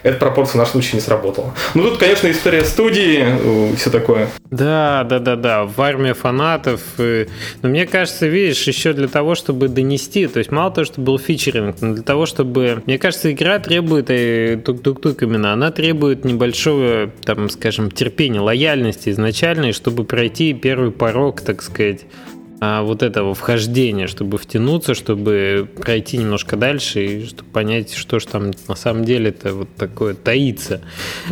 [0.02, 1.54] эта пропорция в нашем случае не сработала.
[1.74, 4.28] Ну, тут, конечно, история студии и все такое.
[4.50, 6.80] Да, да, да, да, в армии фанатов.
[6.98, 11.18] Но мне кажется, видишь, еще для того, чтобы донести, то есть мало того, что был
[11.18, 12.82] фичеринг, но для того, чтобы...
[12.86, 19.72] Мне кажется, игра требует, э, тук-тук-тук именно, она требует небольшого, там, скажем, терпения, лояльности изначальной,
[19.72, 22.06] чтобы пройти первый порог, так сказать,
[22.60, 28.26] а, вот этого вхождения, чтобы втянуться, чтобы пройти немножко дальше и чтобы понять, что же
[28.26, 30.80] там на самом деле это вот такое таится.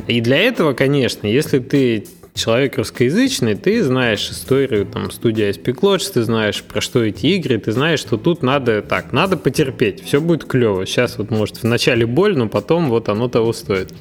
[0.07, 6.13] И для этого, конечно, если ты человек русскоязычный, ты знаешь историю там студии SP Lodge,
[6.13, 10.21] ты знаешь, про что эти игры, ты знаешь, что тут надо так, надо потерпеть, все
[10.21, 10.87] будет клево.
[10.87, 13.93] Сейчас вот может вначале боль, но потом вот оно того стоит.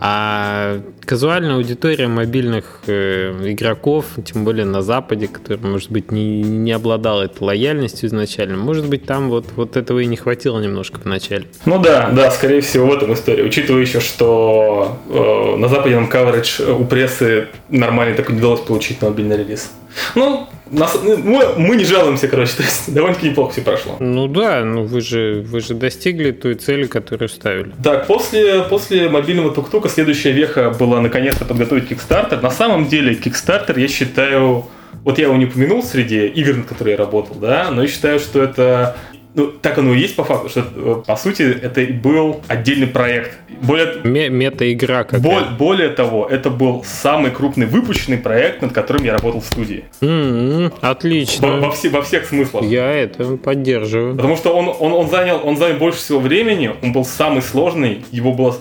[0.00, 6.72] А казуальная аудитория мобильных э, игроков, тем более на Западе, который, может быть, не, не
[6.72, 11.04] обладал этой лояльностью изначально, может быть, там вот, вот этого и не хватило немножко в
[11.04, 11.46] начале.
[11.66, 13.44] Ну да, да, скорее всего, в этом история.
[13.44, 19.02] Учитывая еще, что э, на Западе нам coverage у прессы нормальный такой не удалось получить
[19.02, 19.72] на мобильный релиз.
[20.14, 23.96] Ну, Нас, ну, мы, мы не жалуемся, короче, то есть довольно-таки неплохо все прошло.
[24.00, 27.72] Ну да, ну вы же, вы же достигли той цели, которую ставили.
[27.82, 32.40] Так, после, после мобильного тук-тука следующая веха была наконец-то подготовить Kickstarter.
[32.40, 34.66] На самом деле, Kickstarter, я считаю,
[35.04, 38.18] вот я его не упомянул среди игр, над которыми я работал, да, но я считаю,
[38.18, 38.96] что это
[39.34, 43.36] ну, так оно и есть по факту, что, э, по сути, это был отдельный проект.
[43.60, 49.40] Более, Мета-игра какая Более того, это был самый крупный выпущенный проект, над которым я работал
[49.40, 49.84] в студии.
[50.00, 51.48] Mm-hmm, отлично.
[51.48, 52.64] Во, во, все, во всех смыслах.
[52.64, 54.14] Я это поддерживаю.
[54.14, 58.04] Потому что он, он, он, занял, он занял больше всего времени, он был самый сложный,
[58.12, 58.56] его было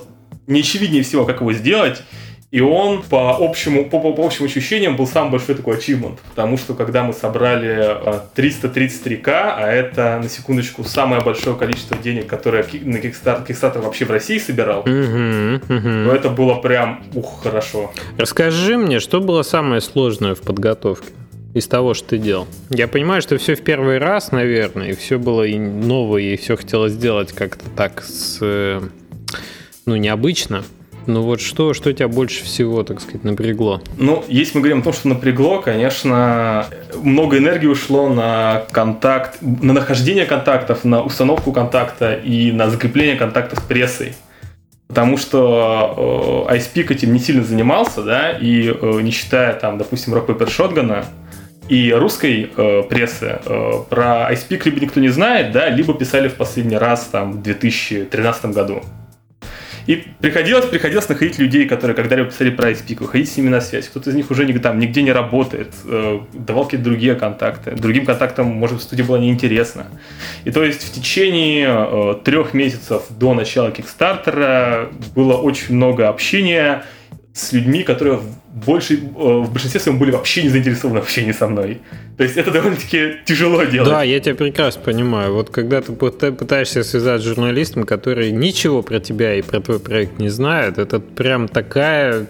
[0.48, 2.02] неочевиднее всего, как его сделать.
[2.54, 6.20] И он по общему, по, по, по общим ощущениям был самый большой такой ачивмент.
[6.30, 7.98] Потому что когда мы собрали
[8.36, 14.12] 333к, а это, на секундочку, самое большое количество денег, которое на Kickstarter, Kickstarter вообще в
[14.12, 16.06] России собирал, uh-huh, uh-huh.
[16.06, 17.92] то это было прям, ух, хорошо.
[18.20, 21.08] Расскажи мне, что было самое сложное в подготовке?
[21.56, 22.48] из того, что ты делал.
[22.72, 26.56] Я понимаю, что все в первый раз, наверное, и все было и новое, и все
[26.56, 28.82] хотелось сделать как-то так с, э,
[29.86, 30.64] ну, необычно.
[31.06, 33.82] Ну вот что, что тебя больше всего, так сказать, напрягло?
[33.98, 39.74] Ну, если мы говорим о том, что напрягло, конечно, много энергии ушло на контакт, на
[39.74, 44.14] нахождение контактов, на установку контакта и на закрепление контактов с прессой.
[44.88, 50.14] Потому что э, iSpeak этим не сильно занимался, да, и э, не считая там, допустим,
[50.14, 51.04] Rock Paper Shotgun,
[51.70, 56.36] и русской э, прессы э, про iSpeak либо никто не знает, да, либо писали в
[56.36, 58.84] последний раз там в 2013 году.
[59.88, 63.88] И приходилось, приходилось находить людей, которые когда-либо писали про ISP, выходить с ними на связь.
[63.88, 67.72] Кто-то из них уже там, нигде не работает, э, давал какие-то другие контакты.
[67.72, 69.88] Другим контактам, может, в студии было неинтересно.
[70.46, 76.84] И то есть в течение э, трех месяцев до начала Кикстартера было очень много общения
[77.34, 78.26] с людьми, которые в,
[78.66, 81.82] больше, э, в большинстве своем были вообще не заинтересованы в общении со мной.
[82.16, 83.90] То есть это довольно-таки тяжело делать.
[83.90, 85.34] Да, я тебя прекрасно понимаю.
[85.34, 90.20] Вот когда ты пытаешься связать с журналистом, который ничего про тебя и про твой проект
[90.20, 92.28] не знает, это прям такая,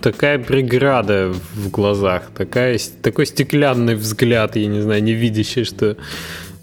[0.00, 5.96] такая преграда в глазах, такая, такой стеклянный взгляд, я не знаю, не видящий, что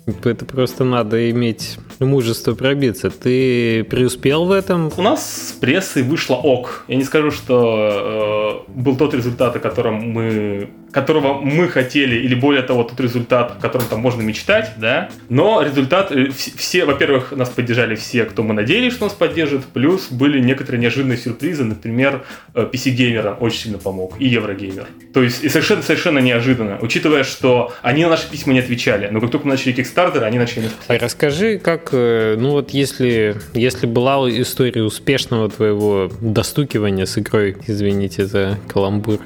[0.05, 3.09] это просто надо иметь мужество пробиться.
[3.09, 4.91] Ты преуспел в этом?
[4.95, 6.85] У нас с прессой вышло ок.
[6.87, 12.35] Я не скажу, что э, был тот результат, о котором мы которого мы хотели, или
[12.35, 15.09] более того, тот результат, о котором там можно мечтать, да.
[15.29, 20.09] Но результат, э, все, во-первых, нас поддержали все, кто мы надеялись, что нас поддержит, плюс
[20.09, 22.23] были некоторые неожиданные сюрпризы, например,
[22.53, 24.87] PC э, Gamer очень сильно помог, и Еврогеймер.
[25.13, 29.21] То есть, и совершенно, совершенно неожиданно, учитывая, что они на наши письма не отвечали, но
[29.21, 31.01] как только мы начали Kickstarter, они начали писать.
[31.01, 38.25] Расскажи, как, э, ну вот если, если была история успешного твоего достукивания с игрой, извините
[38.25, 39.19] за каламбур,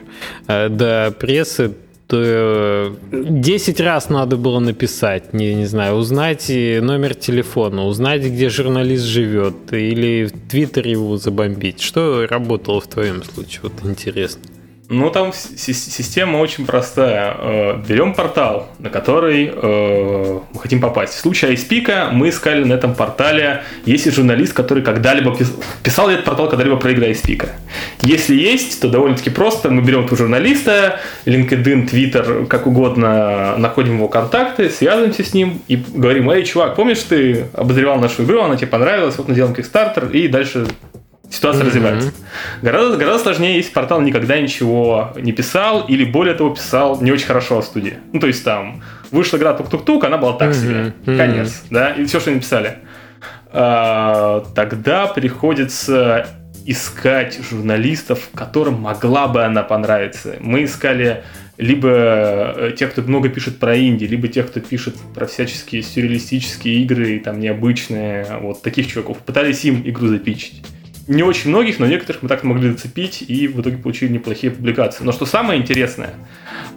[0.47, 1.75] до пресс вопросы,
[2.07, 9.05] то 10 раз надо было написать, не, не знаю, узнать номер телефона, узнать, где журналист
[9.05, 11.81] живет, или в Твиттере его забомбить.
[11.81, 13.61] Что работало в твоем случае?
[13.63, 14.41] Вот интересно.
[14.87, 17.35] Ну, там система очень простая.
[17.37, 21.13] Э, берем портал, на который э, мы хотим попасть.
[21.15, 25.35] В случае iSpeak мы искали на этом портале, есть ли журналист, который когда-либо
[25.81, 27.49] писал этот портал когда-либо про игры iSpeak.
[28.01, 29.71] Если есть, то довольно-таки просто.
[29.71, 35.77] Мы берем этого журналиста, LinkedIn, Twitter, как угодно, находим его контакты, связываемся с ним и
[35.77, 40.11] говорим, эй, чувак, помнишь, ты обозревал нашу игру, она тебе понравилась, вот мы делаем Kickstarter,
[40.11, 40.67] и дальше
[41.29, 41.67] ситуация mm-hmm.
[41.67, 42.11] развивается.
[42.61, 47.27] Гораздо, гораздо сложнее, если портал никогда ничего не писал, или более того, писал не очень
[47.27, 47.97] хорошо о студии.
[48.13, 50.93] Ну, то есть там вышла игра тук-тук-тук, она была так себе.
[51.05, 51.17] Mm-hmm.
[51.17, 51.63] Конец.
[51.69, 52.77] Да, и все, что они писали.
[53.51, 56.27] А, тогда приходится
[56.65, 60.35] искать журналистов, которым могла бы она понравиться.
[60.39, 61.23] Мы искали
[61.57, 66.81] либо э, тех, кто много пишет про инди, либо тех, кто пишет про всяческие сюрреалистические
[66.81, 69.19] игры там необычные, вот таких чуваков.
[69.19, 70.63] Пытались им игру запичить
[71.07, 75.03] не очень многих, но некоторых мы так могли зацепить и в итоге получили неплохие публикации.
[75.03, 76.13] Но что самое интересное,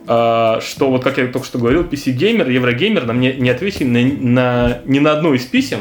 [0.07, 3.85] а, что вот как я только что говорил, PC Gamer, Еврогеймер нам не, не ответили
[3.85, 5.81] на, на, ни на одно из писем,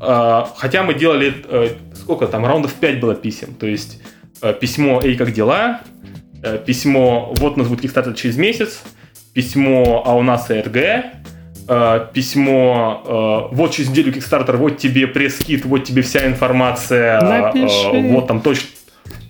[0.00, 4.02] а, хотя мы делали, э, сколько там, раундов 5 было писем, то есть
[4.42, 5.80] э, письмо «Эй, как дела?»,
[6.42, 8.82] э, письмо «Вот нас будет Kickstarter через месяц»,
[9.32, 10.76] письмо «А у нас АРГ»,
[11.68, 18.10] э, письмо, э, вот через неделю Kickstarter, вот тебе пресс-кит, вот тебе вся информация, э,
[18.10, 18.68] вот там точно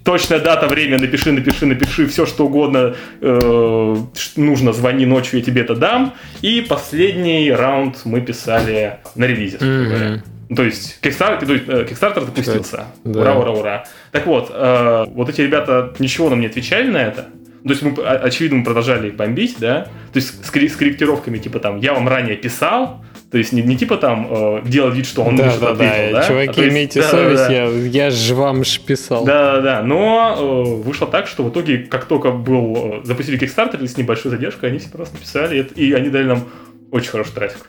[0.06, 3.96] точная дата, время, напиши, напиши, напиши, все что угодно э,
[4.36, 6.14] нужно, звони ночью, я тебе это дам.
[6.42, 9.58] И последний раунд мы писали на релизе.
[9.58, 10.20] Mm-hmm.
[10.54, 12.84] То есть Kickstarter, э, Kickstarter запустился.
[13.02, 13.20] Да.
[13.20, 13.84] Ура, ура, ура.
[14.12, 17.26] Так вот, э, вот эти ребята ничего нам не отвечали на это.
[17.66, 21.78] То есть мы, очевидно, мы продолжали бомбить, да, то есть с, с корректировками, типа там,
[21.78, 25.34] я вам ранее писал, то есть не, не типа там э, делать вид, что он
[25.34, 26.28] да, может да, ответил, да, да?
[26.28, 27.54] Чуваки, а, есть, имейте да, совесть, да, да.
[27.54, 29.24] Я, я же вам ж писал.
[29.24, 29.82] Да, да, да.
[29.82, 34.30] Но э, вышло так, что в итоге, как только был э, запустили Kickstarter с небольшой
[34.30, 36.44] задержкой, они все просто написали, это, и они дали нам
[36.92, 37.68] очень хороший трафик.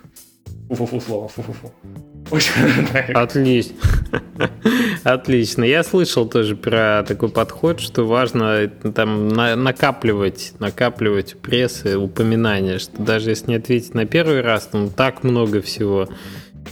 [0.69, 1.73] Фу-фу-фу слово, фу-фу-фу.
[2.29, 3.17] Очень хороший трафик.
[3.17, 3.75] Отлично.
[5.07, 5.63] Отлично.
[5.63, 12.77] Я слышал тоже про такой подход, что важно там на- накапливать, накапливать у прессы упоминания,
[12.77, 16.09] что даже если не ответить на первый раз, там так много всего.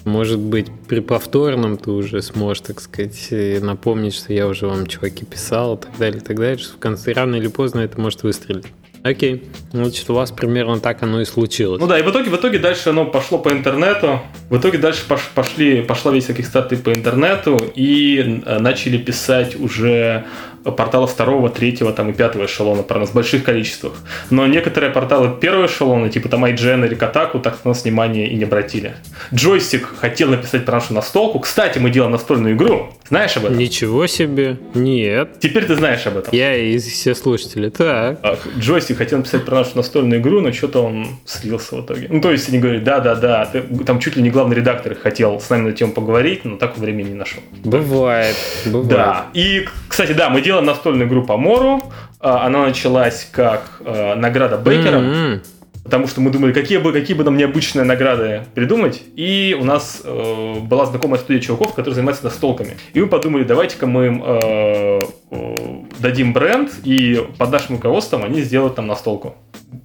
[0.04, 4.86] Может быть, при повторном ты уже сможешь, так сказать, э, напомнить, что я уже вам,
[4.86, 8.02] чуваки, писал и так далее, и так далее, что в конце рано или поздно это
[8.02, 8.65] может выстрелить.
[9.06, 9.44] Окей.
[9.72, 11.80] Значит, у вас примерно так оно и случилось.
[11.80, 14.20] Ну да, и в итоге, в итоге дальше оно пошло по интернету.
[14.50, 20.26] В итоге дальше пош- пошли, пошла весь Kickstarter по интернету и э, начали писать уже
[20.72, 23.94] порталы второго, третьего там, и пятого эшелона про нас в больших количествах.
[24.32, 28.36] Но некоторые порталы первого эшелона, типа там IGN или Kotaku, так на нас внимания и
[28.36, 28.96] не обратили.
[29.32, 31.39] Джойстик хотел написать про нашу настолку.
[31.39, 32.91] Кстати, мы делаем настольную игру.
[33.08, 33.58] Знаешь об этом?
[33.58, 34.58] Ничего себе.
[34.74, 35.39] Нет.
[35.39, 36.34] Теперь ты знаешь об этом.
[36.34, 37.70] Я и все слушатели.
[37.70, 38.20] Так.
[38.24, 42.08] А, Джойстик хотел написать про нашу настольную игру, но что-то он слился в итоге.
[42.10, 43.50] Ну, то есть они говорят, да-да-да,
[43.86, 47.10] там чуть ли не главный редактор хотел с нами на тему поговорить, но так времени
[47.10, 47.41] не нашел.
[47.63, 48.36] Бывает.
[48.65, 48.89] Бывает.
[48.89, 49.26] Да.
[49.34, 51.82] И, кстати, да, мы делаем настольную игру по Мору.
[52.20, 55.41] А, Она началась как э, награда Бейкера, М-м.
[55.86, 59.04] Потому что мы думали, какие бы, какие бы нам необычные награды придумать.
[59.15, 62.76] И у нас э, была знакомая студия чуваков, которые занимаются настолками.
[62.93, 65.56] И мы подумали, давайте-ка мы им э, э,
[66.00, 69.36] дадим бренд, и под нашим руководством они сделают там настолку.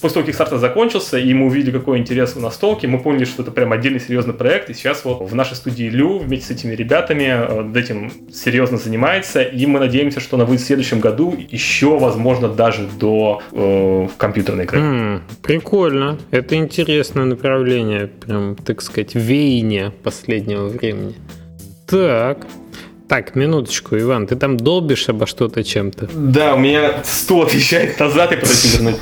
[0.01, 3.43] После того, как Kickstarter закончился, и мы увидели, какой интерес у настолки, мы поняли, что
[3.43, 6.75] это прям отдельный серьезный проект, и сейчас вот в нашей студии Лю вместе с этими
[6.75, 11.35] ребятами э, над этим серьезно занимается, и мы надеемся, что она выйдет в следующем году,
[11.51, 14.79] еще, возможно, даже до э, компьютерной игры.
[14.81, 16.19] М, Прикольно.
[16.31, 18.07] Это интересное направление.
[18.07, 21.14] Прям, так сказать, веяние последнего времени.
[21.87, 22.47] Так.
[23.11, 26.09] Так, минуточку, Иван, ты там долбишь обо что-то чем-то?
[26.14, 28.96] Да, у меня стул отвечает назад и пытаюсь вернуть.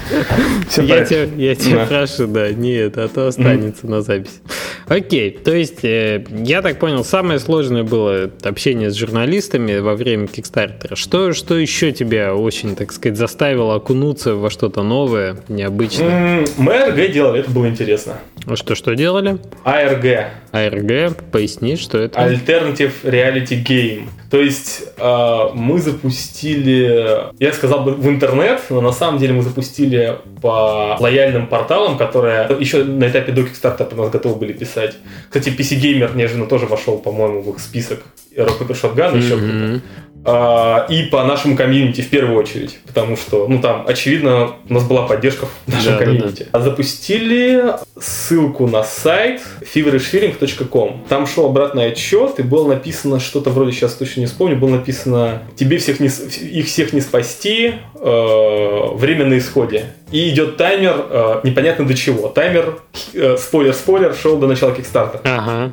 [0.79, 4.41] Я тебя, прошу, да, нет, а то останется на запись.
[4.87, 10.27] Окей, то есть, э, я так понял, самое сложное было общение с журналистами во время
[10.27, 10.97] Кикстартера.
[10.97, 16.47] Что, что еще тебя очень, так сказать, заставило окунуться во что-то новое, необычное?
[16.57, 18.15] Мы АРГ делали, это было интересно.
[18.47, 19.37] А Что, что делали?
[19.65, 20.31] АРГ.
[20.53, 22.19] АРГ, поясни, что это?
[22.19, 23.98] Alternative Reality Game.
[24.31, 29.43] То есть э, мы запустили, я сказал бы в интернет, но на самом деле мы
[29.43, 34.97] запустили по лояльным порталам, которые еще на этапе до Kickstarter нас готовы были писать.
[35.29, 38.01] Кстати, PC Gamer неожиданно тоже вошел, по-моему, в их список.
[38.37, 39.81] Rock Paper Shotgun, еще кто-то.
[40.25, 44.85] А, и по нашему комьюнити в первую очередь, потому что, ну там, очевидно, у нас
[44.85, 46.47] была поддержка в нашем Да, да, комьюнити.
[46.53, 47.65] А Запустили
[47.99, 51.05] ссылку на сайт feverishfeeling.com.
[51.09, 55.43] Там шел обратный отчет, и было написано что-то вроде, сейчас точно не вспомню, было написано,
[55.57, 59.87] тебе всех не, их всех не спасти, э, время на исходе.
[60.11, 62.29] И идет таймер, э, непонятно до чего.
[62.29, 62.79] Таймер,
[63.15, 65.21] э, спойлер-спойлер, шел до начала Kickstarter.
[65.25, 65.73] Ага.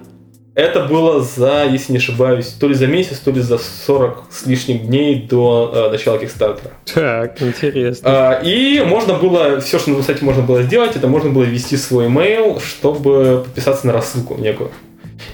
[0.56, 4.46] Это было за, если не ошибаюсь, то ли за месяц, то ли за 40 с
[4.46, 6.72] лишним дней до э, начала Кикстартера.
[6.94, 8.10] Так, интересно.
[8.10, 11.76] А, и можно было, все, что на сайте можно было сделать, это можно было ввести
[11.76, 14.72] свой email, чтобы подписаться на рассылку некую.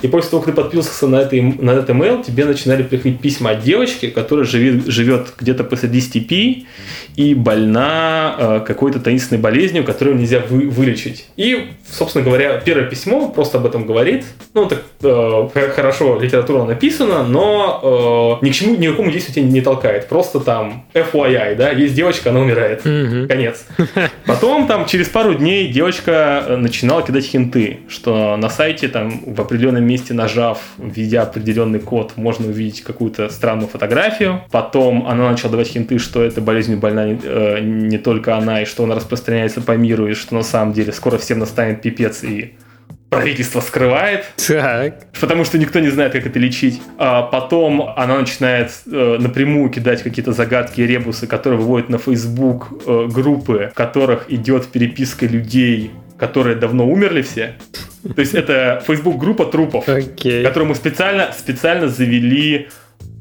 [0.02, 3.52] И после того, как ты подписался на, это, на этот email, тебе начинали приходить письма
[3.52, 6.68] от девочки, которая живет, живет где-то посреди степи
[7.16, 11.26] и больна э, какой-то таинственной болезнью, которую нельзя вы- вылечить.
[11.38, 14.26] И, собственно говоря, первое письмо просто об этом говорит.
[14.54, 19.36] Ну, так э, хорошо литературно написано, но э, ни к чему, ни к какому действию
[19.36, 20.08] тебя не толкает.
[20.08, 22.86] Просто там FYI, да, есть девочка, она умирает.
[22.86, 23.28] Мгм.
[23.28, 23.66] Конец.
[24.26, 29.40] Потом там через пару дней девочка э, начинала кидать хинты, что на сайте там в
[29.82, 34.42] определенном месте нажав, введя определенный код, можно увидеть какую-то странную фотографию.
[34.52, 38.66] Потом она начала давать хинты, что эта болезнью больна не, э, не только она, и
[38.66, 42.54] что она распространяется по миру, и что на самом деле скоро всем настанет пипец, и
[43.10, 45.12] правительство скрывает Так.
[45.20, 46.82] потому что никто не знает, как это лечить.
[46.98, 52.70] А потом она начинает э, напрямую кидать какие-то загадки и ребусы, которые выводят на Facebook
[52.88, 57.56] э, группы, в которых идет переписка людей, которые давно умерли все.
[58.04, 60.44] То есть это Facebook группа трупов, Окей.
[60.44, 62.70] которую мы специально, специально завели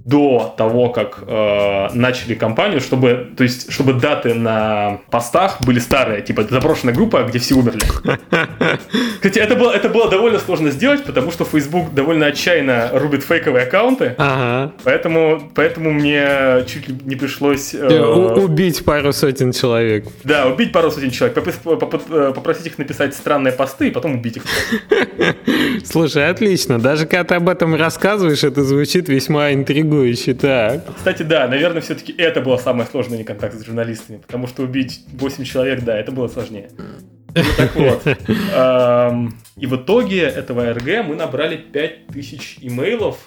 [0.04, 6.22] до того, как э, начали кампанию, чтобы, то есть, чтобы даты на постах были старые,
[6.22, 7.80] типа заброшенная группа, где все умерли.
[9.16, 13.64] Кстати, это было, это было довольно сложно сделать, потому что Facebook довольно отчаянно рубит фейковые
[13.66, 14.72] аккаунты, Ага.
[14.84, 17.74] поэтому, поэтому мне чуть ли не пришлось...
[17.74, 20.06] э, У- Убить пару сотен человек.
[20.24, 24.38] да, убить пару сотен человек, попы- э, попросить их написать странные посты и потом убить
[24.38, 24.44] их.
[25.84, 26.78] Слушай, отлично.
[26.78, 29.89] Даже когда ты об этом рассказываешь, это звучит весьма интригующе.
[30.34, 30.96] Так.
[30.96, 35.04] Кстати, да, наверное, все-таки это было самое сложное не контакт с журналистами, потому что убить
[35.12, 36.70] 8 человек, да, это было сложнее.
[37.34, 38.02] Ну, так вот.
[38.54, 43.18] эм, И в итоге этого РГ мы набрали 5000 имейлов,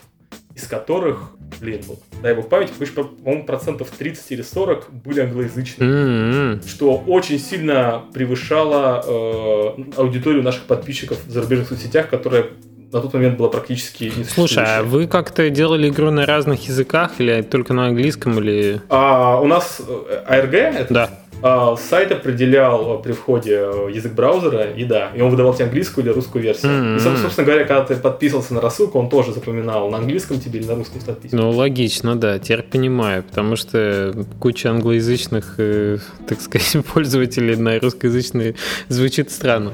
[0.55, 5.89] из которых, блин, вот, дай бог память, больше, по-моему, процентов 30 или 40 были англоязычные.
[5.89, 6.61] М-м.
[6.63, 12.47] Что очень сильно превышало э, аудиторию наших подписчиков в зарубежных соцсетях, которая
[12.93, 17.13] на тот момент была практически не Слушай, а вы как-то делали игру на разных языках
[17.19, 18.81] или только на английском или...
[18.89, 21.09] А, у нас э, ARG, это Да.
[21.41, 26.05] а, сайт определял при входе э, язык браузера, и да, и он выдавал тебе английскую
[26.05, 26.71] или русскую версию.
[26.71, 26.97] М-м.
[26.97, 30.59] И, соб- собственно говоря, когда ты подписывался на рассылку, он тоже запоминал на английском тебе
[30.59, 36.39] или на русском что Ну, логично, да, теперь понимаю, потому что куча англоязычных, э, так
[36.41, 38.53] сказать, пользователей на русскоязычные
[38.87, 39.71] звучит странно.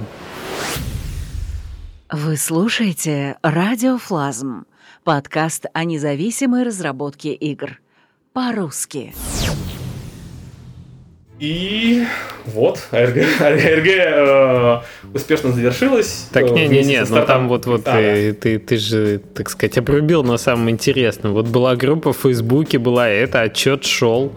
[2.12, 4.66] Вы слушаете «Радиофлазм»—
[5.04, 7.80] подкаст о независимой разработке игр.
[8.34, 9.14] По-русски.
[11.40, 12.04] И
[12.48, 14.82] вот, ARG, ARG, э,
[15.14, 16.28] успешно завершилась.
[16.34, 18.02] Так, Э, не-не-не, но стартом- там вот, вот А, да.
[18.02, 21.34] э, ты, ты же, так сказать, обрубил на самом интересном.
[21.34, 24.34] Вот была группа в Фейсбуке, была это, отчет шел.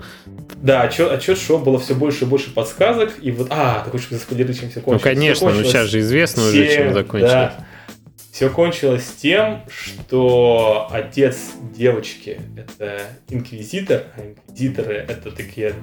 [0.63, 4.09] Да, отчет, отчет шоу было все больше и больше подсказок, и вот, а, ты хочешь
[4.11, 5.03] заспойлерить, чем все Ну, кончилось?
[5.03, 7.53] конечно, ну сейчас же известно уже, чем закончилось.
[8.31, 11.37] Все кончилось тем, что отец
[11.77, 15.75] девочки— это инквизитор, а инквизиторы— это такие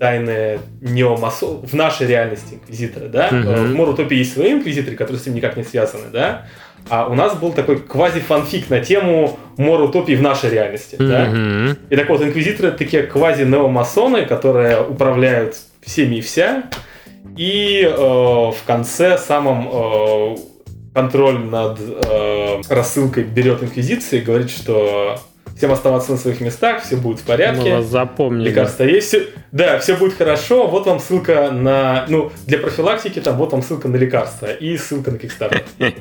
[0.00, 3.28] тайные неомасоны, в нашей реальности инквизиторы, да?
[3.30, 6.46] Э, В Морутопе есть свои инквизиторы, которые с ним никак не связаны, да?
[6.88, 11.26] А у нас был такой квази-фанфик на тему Морутопии в нашей реальности, да?
[11.26, 11.76] Мгм.
[11.90, 16.64] И так вот, инквизиторы это такие квази-неомасоны, которые управляют всеми и вся.
[17.36, 20.36] И э, в конце самым э,
[20.94, 25.20] контроль над э, рассылкой берет инквизиция и говорит, что
[25.56, 27.76] всем оставаться на своих местах, все будет в Мы порядке.
[27.76, 28.48] вас запомнили.
[28.50, 30.66] Лекарства есть, все, да, все будет хорошо.
[30.66, 35.10] Вот вам ссылка на, ну, для профилактики там, вот вам ссылка на лекарства и ссылка
[35.10, 35.62] на Kickstarter.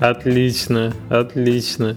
[0.00, 1.96] Отлично, отлично.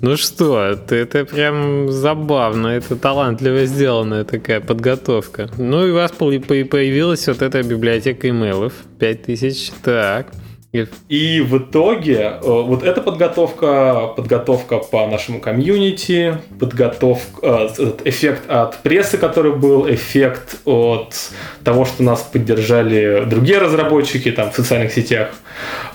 [0.00, 5.48] Ну что, это, это прям забавно, это талантливо сделанная такая подготовка.
[5.58, 10.28] Ну и у вас по- по- появилась вот эта библиотека имейлов, 5000, так.
[11.08, 18.42] И- в итоге э, вот эта подготовка, подготовка по нашему комьюнити, подготовка, э, этот эффект
[18.48, 21.14] от прессы, который был, эффект от
[21.64, 25.30] того, что нас поддержали другие разработчики там в социальных сетях,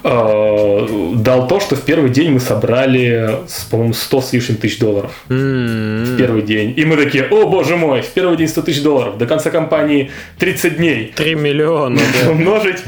[0.03, 3.35] э, дал то, что в первый день мы собрали,
[3.69, 6.73] по-моему, 100 с лишним тысяч долларов М, в первый день.
[6.77, 10.11] И мы такие, о боже мой, в первый день 100 тысяч долларов, до конца кампании
[10.39, 11.13] 30 дней.
[11.15, 12.31] 3 миллиона, да.
[12.31, 12.79] умножить.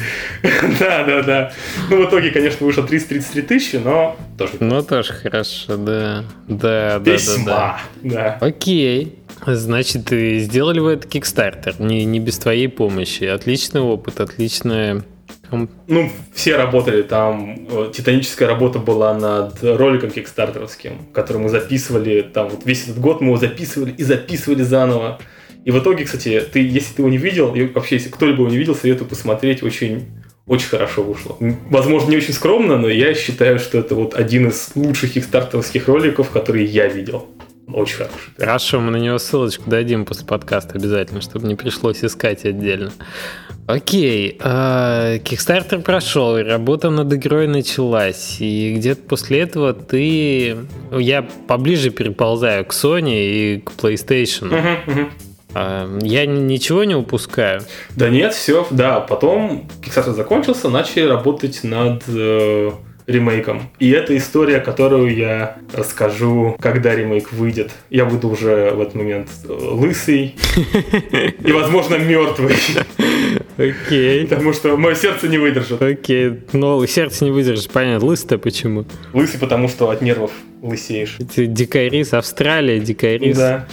[0.79, 1.53] да, да, да.
[1.89, 6.23] Ну, в итоге, конечно, вышло 333 тысячи, но тоже Ну тоже хорошо, да.
[6.47, 7.11] Да, да, да, да.
[7.11, 7.79] весьма.
[8.01, 8.37] Да.
[8.41, 9.19] Окей.
[9.45, 13.25] Значит, сделали вы этот Kickstarter, не, не без твоей помощи.
[13.25, 15.03] Отличный опыт, отличная...
[15.87, 17.67] Ну, все работали там.
[17.69, 22.21] э, Титаническая работа была над роликом кикстартеровским, который мы записывали.
[22.23, 25.19] Там вот весь этот год мы его записывали и записывали заново.
[25.63, 28.49] И в итоге, кстати, ты, если ты его не видел, и вообще, если кто-либо его
[28.49, 29.61] не видел, советую посмотреть.
[29.61, 30.05] Очень,
[30.45, 31.37] очень хорошо вышло.
[31.69, 36.29] Возможно, не очень скромно, но я считаю, что это вот один из лучших кикстартеровских роликов,
[36.29, 37.27] которые я видел.
[37.67, 38.33] Очень хороший.
[38.37, 42.91] Хорошо, мы на него ссылочку дадим после подкаста обязательно, чтобы не пришлось искать отдельно.
[43.65, 50.57] Окей, Kickstarter прошел, и работа над игрой началась, и где-то после этого ты...
[50.91, 54.47] Я поближе переползаю к Sony и к PlayStation.
[54.47, 55.11] Мгм, мгм.
[55.55, 57.61] А, Я ни- ничего не упускаю.
[57.95, 58.99] Да нет, все, да.
[58.99, 62.71] Потом Kickstarter закончился, начали работать над э,
[63.05, 63.69] ремейком.
[63.79, 67.71] И это история, которую я расскажу, когда ремейк выйдет.
[67.89, 70.35] Я буду уже в этот момент э, лысый
[71.45, 72.55] и, возможно, мертвый,
[73.57, 74.25] Окей.
[74.27, 75.81] потому что мое сердце не выдержит.
[75.81, 78.07] Окей, но сердце не выдержишь, понятно.
[78.07, 78.85] Лысый-то почему?
[79.13, 80.31] Лысый, потому что от нервов
[80.61, 81.17] лысеешь.
[81.19, 83.33] Эти дикари с Австралии, дикари.
[83.33, 83.67] с- Да.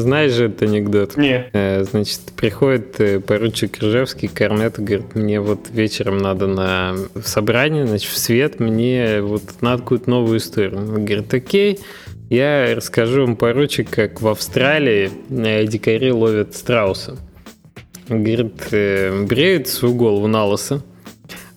[0.00, 1.16] Знаешь же этот анекдот?
[1.16, 1.48] Не.
[1.52, 7.86] Э, Значит, приходит э, поручик Ржевский к Корнету, говорит, мне вот вечером надо на собрание,
[7.86, 10.78] значит, в свет, мне вот надо какую-то новую историю.
[10.78, 11.78] Он говорит, окей,
[12.28, 17.16] Я расскажу вам, поручик, как в Австралии э, дикари ловят страуса.
[18.08, 20.82] Говорит, э, бреют свою голову на лысо,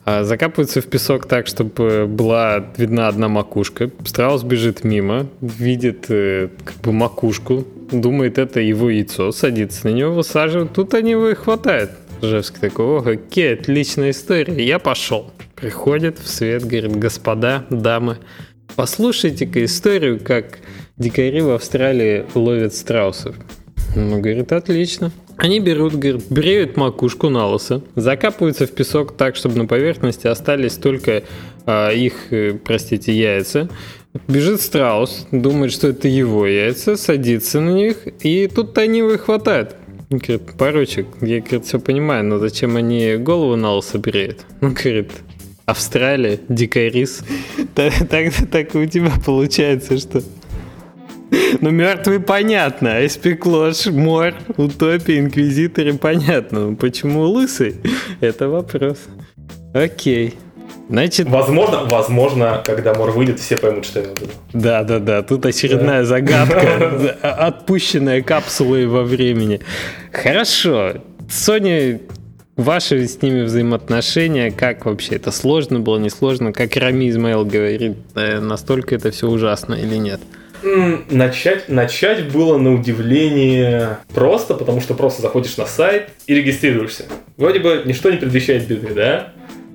[0.05, 3.89] а закапываются в песок так, чтобы была видна одна макушка.
[4.05, 10.13] Страус бежит мимо, видит э, как бы макушку, думает, это его яйцо, садится на него,
[10.13, 10.73] высаживает.
[10.73, 11.91] Тут они его и хватают.
[12.21, 15.31] Жевский такой, о, какие отличная история, я пошел.
[15.55, 18.17] Приходит в свет, говорит, господа, дамы,
[18.75, 20.59] послушайте-ка историю, как
[20.97, 23.35] дикари в Австралии ловят страусов.
[23.95, 25.11] Ну, говорит, отлично.
[25.37, 30.75] Они берут, говорит, бреют макушку на лысо, закапываются в песок так, чтобы на поверхности остались
[30.75, 31.23] только
[31.65, 33.69] а, их, э, простите, яйца.
[34.27, 39.17] Бежит страус, думает, что это его яйца, садится на них, и тут они его и
[39.17, 39.75] хватают.
[40.09, 44.45] Говорит, поручик, я, говорит, все понимаю, но зачем они голову на лысо бреют?
[44.61, 45.11] Ну, говорит,
[45.65, 47.23] Австралия, дикарис.
[47.73, 50.21] Так, так, так у тебя получается, что
[51.61, 56.69] ну, мертвый понятно, а Эспеклош, Мор, Утопия, Инквизиторы понятно.
[56.69, 57.75] Но почему лысый?
[58.21, 58.97] Это вопрос.
[59.73, 60.35] Окей.
[60.89, 61.27] Значит...
[61.29, 64.31] Возможно, возможно, когда Мор выйдет, все поймут, что я имею в виду.
[64.53, 65.21] Да, да, да.
[65.23, 66.05] Тут очередная да.
[66.05, 69.61] загадка, отпущенная капсулой во времени.
[70.11, 70.93] Хорошо.
[71.29, 72.01] Sony
[72.55, 77.97] Ваши с ними взаимоотношения, как вообще это сложно было, не сложно, как Рами Измаил говорит,
[78.13, 80.21] настолько это все ужасно или нет?
[81.09, 87.05] Начать, начать было на удивление просто, потому что просто заходишь на сайт и регистрируешься.
[87.37, 89.33] Вроде бы ничто не предвещает беды, да?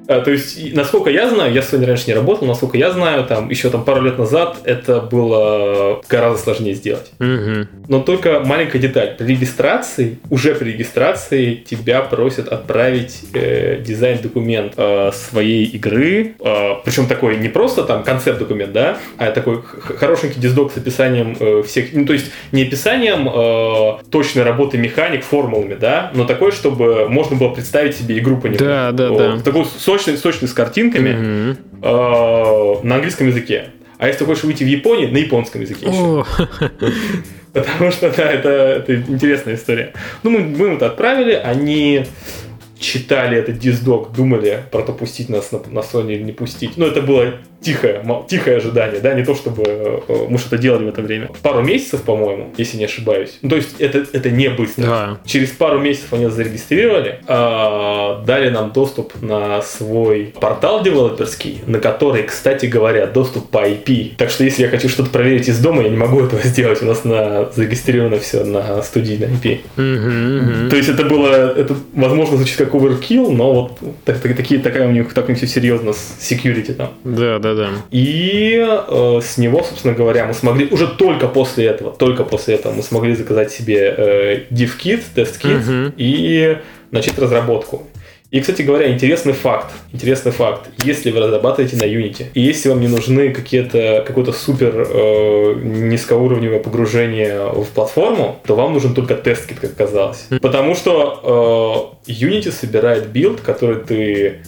[0.09, 3.25] А, то есть, насколько я знаю, я с Sony раньше не работал, насколько я знаю,
[3.25, 7.13] там еще там пару лет назад это было гораздо сложнее сделать.
[7.21, 7.69] Угу.
[7.89, 9.17] Но только маленькая деталь.
[9.19, 16.35] При регистрации, уже при регистрации тебя просят отправить э, дизайн-документ э, своей игры.
[16.41, 21.63] Э, причем такой не просто там концепт-документ, да, а такой хорошенький диздок с описанием э,
[21.67, 27.09] всех, ну то есть не описанием э, точной работы механик формулами, да, но такой, чтобы
[27.11, 28.59] можно было представить себе игру по нему.
[28.59, 29.41] Да, да, вот, да.
[29.43, 29.67] Такой
[29.99, 33.71] сочный, сочный с картинками э, на английском языке.
[33.99, 36.25] А если ты хочешь выйти в Японию, на японском языке еще.
[37.53, 39.93] Потому что, да, это, это интересная история.
[40.23, 42.05] Ну, мы, мы это отправили, они
[42.79, 46.77] читали этот диздок, думали, протопустить нас на, на Sony или не пустить.
[46.77, 50.89] Но это было тихое, тихое ожидание, да, не то чтобы э, мы что-то делали в
[50.89, 51.29] это время.
[51.43, 53.39] Пару месяцев, по-моему, если не ошибаюсь.
[53.43, 54.83] Ну, то есть это, это не быстро.
[54.83, 55.19] Да.
[55.25, 62.23] Через пару месяцев они зарегистрировали, а, дали нам доступ на свой портал девелоперский, на который,
[62.25, 64.17] кстати говоря, доступ по IP.
[64.17, 66.83] Так что если я хочу что-то проверить из дома, я не могу этого сделать.
[66.83, 69.61] У нас на, зарегистрировано все на студии на IP.
[69.77, 70.71] Мгм, мгм.
[70.71, 74.87] То есть это было, это, возможно, звучит как overkill, но вот так- так- такие, такая
[74.89, 76.91] у них, так у них все серьезно с security там.
[77.05, 77.69] Да, да, да.
[77.91, 82.73] И э, с него, собственно говоря, мы смогли, уже только после этого, только после этого
[82.73, 85.95] мы смогли заказать себе э, dev-kit, test-kit Мгм.
[85.97, 86.59] и
[86.91, 87.87] начать разработку.
[88.31, 89.73] И, кстати говоря, интересный факт.
[89.91, 90.69] Интересный факт.
[90.85, 96.59] Если вы разрабатываете на Unity, и если вам не нужны какие-то, какое-то супер э, низкоуровневое
[96.61, 100.27] погружение в платформу, то вам нужен только test-kit, как оказалось.
[100.43, 104.41] Потому что э, Unity собирает билд, который ты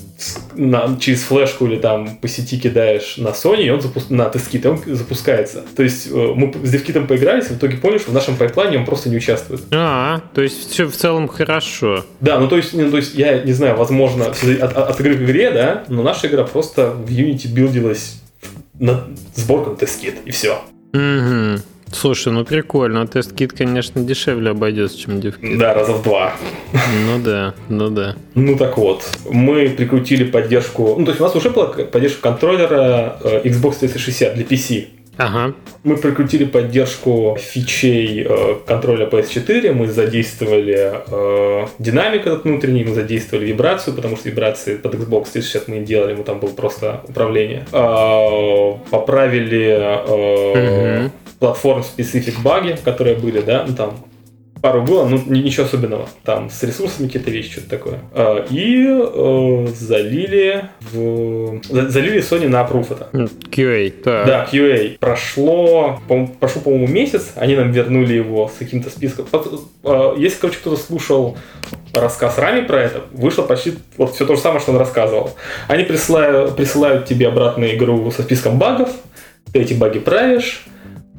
[0.54, 4.64] на- через флешку или там по сети кидаешь на Sony, и он запу- на тест-кит,
[4.64, 5.64] и он запускается.
[5.76, 8.78] То есть э, мы с девкитом поигрались, и в итоге поняли, что в нашем пайплайне
[8.78, 9.62] он просто не участвует.
[9.72, 12.04] А, то есть все в целом хорошо.
[12.20, 15.22] Да, ну то есть, ну, то есть я не знаю, возможно, от, от- игры к
[15.22, 18.20] игре, да, но наша игра просто в Unity билдилась
[18.78, 20.60] на сборку на тест-кит, и все.
[20.92, 21.62] Мгм.
[21.92, 23.06] Слушай, ну прикольно.
[23.06, 25.58] Тест-кит, конечно, дешевле обойдется, чем девкит.
[25.58, 26.32] Да, раза в два.
[26.72, 28.16] Ну да, ну да.
[28.34, 33.18] Ну так вот, мы прикрутили поддержку, ну то есть у нас уже была поддержка контроллера
[33.22, 34.86] э, Xbox 360 для PC.
[35.20, 35.52] Ага.
[35.84, 43.44] Мы прикрутили поддержку фичей э, контроля PS4, мы задействовали э, динамик этот внутренний, мы задействовали
[43.46, 47.66] вибрацию, потому что вибрации под Xbox 360 мы не делали, мы там было просто управление.
[47.72, 51.12] Э, поправили э, Мгм.
[51.38, 53.98] платформ-специфик баги, которые были, да, ну там
[54.60, 56.08] пару было, ну ни- ничего особенного.
[56.24, 57.98] Там с ресурсами какие-то вещи, что-то такое.
[58.12, 61.60] А, И э, залили в...
[61.68, 63.08] за- Залили Sony на approve это.
[63.50, 64.26] QA, так.
[64.26, 64.98] Да, QA.
[64.98, 69.26] Прошло, по прошел, по-моему, месяц, они нам вернули его с каким-то списком.
[69.84, 71.36] Э, Если, короче, кто-то слушал
[71.94, 75.30] рассказ Рами про это, вышло почти вот все то же самое, что он рассказывал.
[75.68, 78.90] Они присылают, присылают тебе обратно игру со списком багов,
[79.52, 80.64] ты эти баги правишь,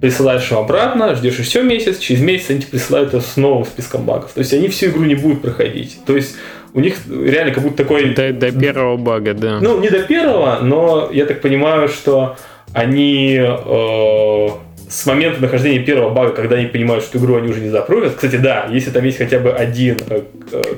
[0.01, 4.03] присылаешь им обратно, ждешь еще месяц, через месяц они тебе присылают это с новым списком
[4.03, 4.31] багов.
[4.33, 5.99] То есть они всю игру не будут проходить.
[6.05, 6.35] То есть
[6.73, 8.13] у них реально как будто такой...
[8.15, 9.59] До, до первого бага, да.
[9.61, 12.35] Ну, не до первого, но я так понимаю, что
[12.73, 14.47] они э,
[14.89, 18.15] с момента нахождения первого бага, когда они понимают, что игру они уже не запровят.
[18.15, 20.23] Кстати, да, если там есть хотя бы один э,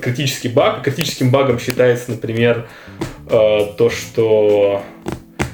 [0.02, 2.66] критический баг, критическим багом считается, например,
[3.30, 4.82] э, то, что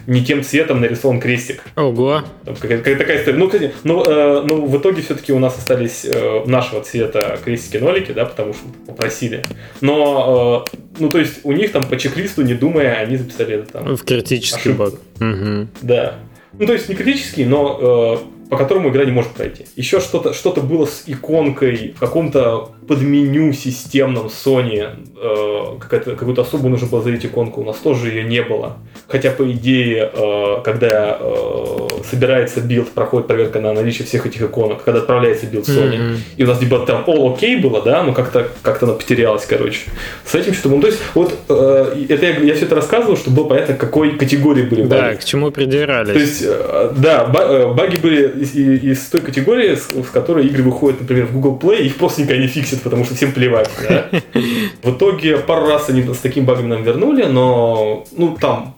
[0.09, 1.63] не тем цветом нарисован крестик.
[1.75, 2.23] Ого.
[2.59, 3.37] Какая такая история.
[3.37, 8.11] Ну, кстати, ну, э, ну в итоге все-таки у нас остались э, нашего цвета крестики-нолики,
[8.11, 9.45] да, потому что попросили.
[9.81, 13.71] Но, э, ну, то есть у них там по чек-листу, не думая, они записали это
[13.71, 13.95] там.
[13.95, 14.83] В критический ошибку.
[14.83, 14.93] баг.
[15.21, 15.67] Угу.
[15.83, 16.15] Да.
[16.57, 19.65] Ну, то есть не критический, но э, по которому игра не может пройти.
[19.75, 24.89] Еще что-то что было с иконкой в каком-то подменю системном Sony.
[25.21, 27.61] Э, какую-то особую нужно было залить иконку.
[27.61, 28.77] У нас тоже ее не было.
[29.07, 34.83] Хотя, по идее, э, когда э, собирается билд, проходит проверка на наличие всех этих иконок,
[34.83, 36.17] когда отправляется билд Sony, mm-hmm.
[36.37, 39.81] и у нас типа там all okay было, да, но как-то как она потерялась, короче.
[40.25, 40.69] С этим что-то...
[40.69, 44.17] Ну, то есть, вот э, это я, я все это рассказывал, чтобы было понятно, какой
[44.17, 44.89] категории были баги.
[44.89, 46.13] Да, к чему придирались.
[46.13, 51.01] То есть, э, да, баги были из, из той категории, с, с которой игры выходят,
[51.01, 54.09] например, в Google Play, их просто никогда не фиксят, потому что всем плевать, да.
[54.83, 58.75] В итоге пару раз они с таким багом нам вернули, но, ну, там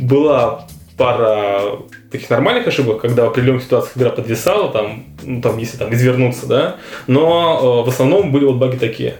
[0.00, 1.78] была пара
[2.10, 6.46] таких нормальных ошибок, когда в определенных ситуациях игра подвисала, там, ну, там, если там извернуться,
[6.46, 6.76] да,
[7.06, 9.16] но э, в основном были вот баги такие.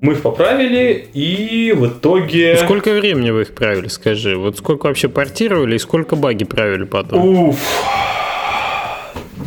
[0.00, 2.56] Мы их поправили, и в итоге...
[2.58, 4.36] Сколько времени вы их правили, скажи?
[4.36, 7.48] Вот сколько вообще портировали и сколько баги правили потом?
[7.48, 7.56] Уф.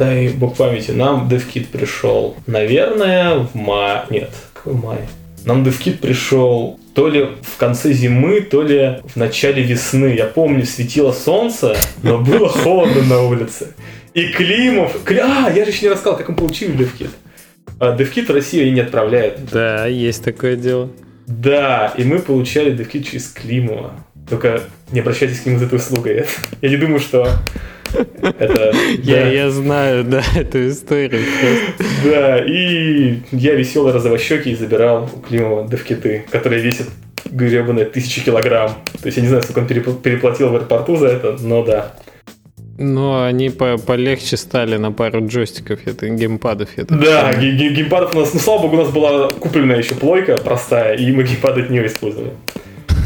[0.02, 4.02] Дай бог памяти, нам DevKit пришел, наверное, в мае...
[4.10, 4.98] Нет, какой май?
[5.46, 10.16] Нам DevKit пришел то ли в конце зимы, то ли в начале весны.
[10.18, 13.76] Я помню, светило солнце, но было холодно на улице.
[14.16, 14.98] И Климов...
[15.08, 17.12] А, я же еще не рассказал, как мы получили DevKit.
[17.80, 19.52] А, DevKit в Россию не отправляют.
[19.52, 20.90] Да, есть такое дело.
[21.28, 23.94] Да, и мы получали DevKit через Климова.
[24.28, 26.26] Только не обращайтесь к нему за этой услугой.
[26.64, 27.28] Я не думаю, что
[28.22, 28.74] это,
[29.04, 29.28] я, да.
[29.28, 31.22] я знаю, да, эту историю.
[32.04, 36.88] Да, и я веселый розовощекий забирал у Климова девкиты, которые весят
[37.26, 38.72] гребаные тысячи килограмм.
[39.02, 41.94] То есть я не знаю, сколько он переплатил в аэропорту за это, но да.
[42.78, 46.70] Но они по полегче стали на пару джойстиков, это геймпадов.
[46.78, 50.96] Это да, геймпадов у нас, ну слава богу, у нас была купленная еще плойка простая,
[50.96, 52.32] и мы геймпады от нее использовали.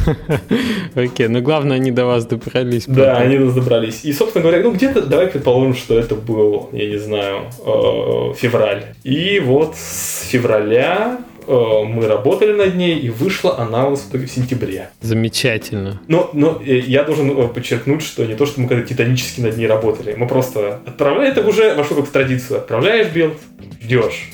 [0.96, 2.86] Окей, но главное, они до вас добрались.
[2.88, 4.04] Да, они до нас добрались.
[4.04, 8.84] И, собственно говоря, ну где-то, давай предположим, что это был, я не знаю, э, февраль.
[9.04, 14.28] И вот с февраля э, мы работали над ней, и вышла она у нас в
[14.28, 14.90] сентябре.
[15.02, 16.02] Замечательно.
[16.08, 19.68] Но, но э, я должен подчеркнуть, что не то, что мы когда титанически над ней
[19.68, 23.38] работали, мы просто отправляем, это уже вошло как в традицию, отправляешь билд,
[23.82, 24.30] ждешь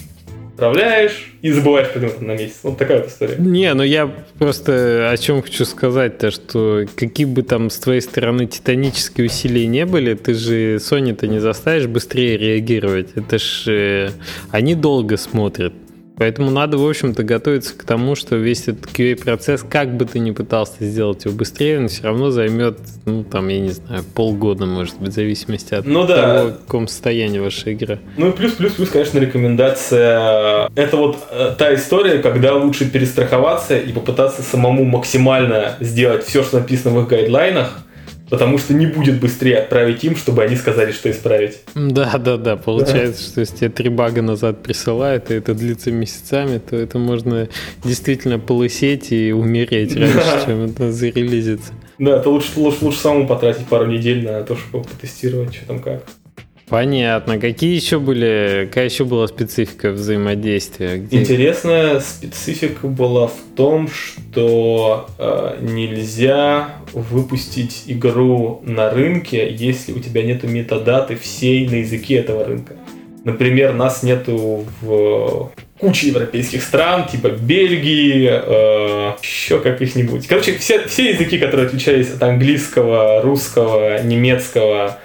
[0.62, 2.60] отправляешь и забываешь него на месяц.
[2.62, 3.36] Вот такая вот история.
[3.38, 4.08] Не, ну я
[4.38, 9.86] просто о чем хочу сказать-то, что какие бы там с твоей стороны титанические усилия не
[9.86, 13.10] были, ты же Sony-то не заставишь быстрее реагировать.
[13.16, 14.10] Это ж э,
[14.52, 15.74] они долго смотрят.
[16.22, 20.30] Поэтому надо, в общем-то, готовиться к тому, что весь этот QA-процесс, как бы ты ни
[20.30, 25.00] пытался сделать его быстрее, он все равно займет, ну, там, я не знаю, полгода, может
[25.00, 26.38] быть, в зависимости от ну, да.
[26.38, 27.98] того, в каком состоянии ваша игра.
[28.18, 30.70] Ну и плюс, плюс, плюс, конечно, рекомендация.
[30.76, 36.60] Это вот э, та история, когда лучше перестраховаться и попытаться самому максимально сделать все, что
[36.60, 37.80] написано в их гайдлайнах,
[38.32, 41.60] потому что не будет быстрее отправить им, чтобы они сказали, что исправить.
[41.76, 42.56] Да, да, да.
[42.56, 43.30] Получается, да.
[43.30, 47.50] что если тебе три бага назад присылают, и это длится месяцами, то это можно
[47.84, 50.46] действительно полысеть и умереть раньше, да.
[50.46, 51.74] чем это зарелизится.
[52.00, 55.80] Да, то лучше, лучше, лучше самому потратить пару недель на то, чтобы потестировать, что там
[55.80, 56.06] как.
[56.72, 57.38] Понятно.
[57.38, 61.00] Какие еще были, какая еще была специфика взаимодействия?
[61.00, 61.20] Где...
[61.20, 70.24] Интересная специфика была в том, что э, нельзя выпустить игру на рынке, если у тебя
[70.24, 72.76] нету метадаты всей на языке этого рынка.
[73.26, 80.26] Например, нас нету в куче европейских стран, типа Бельгии, э, еще каких-нибудь.
[80.26, 84.98] Короче, все, все языки, которые отличались от английского, русского, немецкого,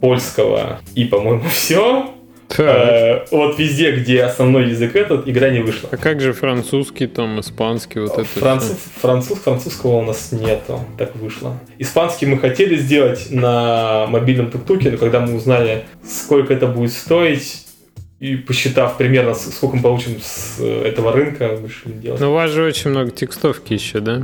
[0.00, 2.10] польского и, по-моему, все.
[2.58, 5.88] Э, вот везде, где основной язык этот, игра не вышла.
[5.92, 11.14] А как же французский, там, испанский, вот это Француз, француз, французского у нас нету, так
[11.16, 11.58] вышло.
[11.78, 17.66] Испанский мы хотели сделать на мобильном тук-туке, но когда мы узнали, сколько это будет стоить,
[18.18, 22.20] и посчитав примерно, сколько мы получим с э, этого рынка, решили делать.
[22.20, 24.22] Но у вас же очень много текстовки еще, да?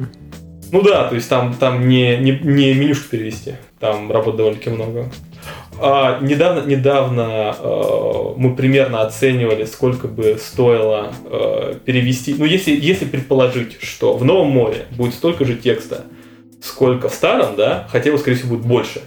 [0.72, 5.10] Ну да, то есть там, там не, не, не менюшку перевести, там работы довольно-таки много.
[5.80, 12.34] А, недавно недавно э, мы примерно оценивали, сколько бы стоило э, перевести.
[12.34, 16.04] Ну, если, если предположить, что в Новом море будет столько же текста,
[16.62, 19.02] сколько в старом, да, хотя его, скорее всего, будет больше,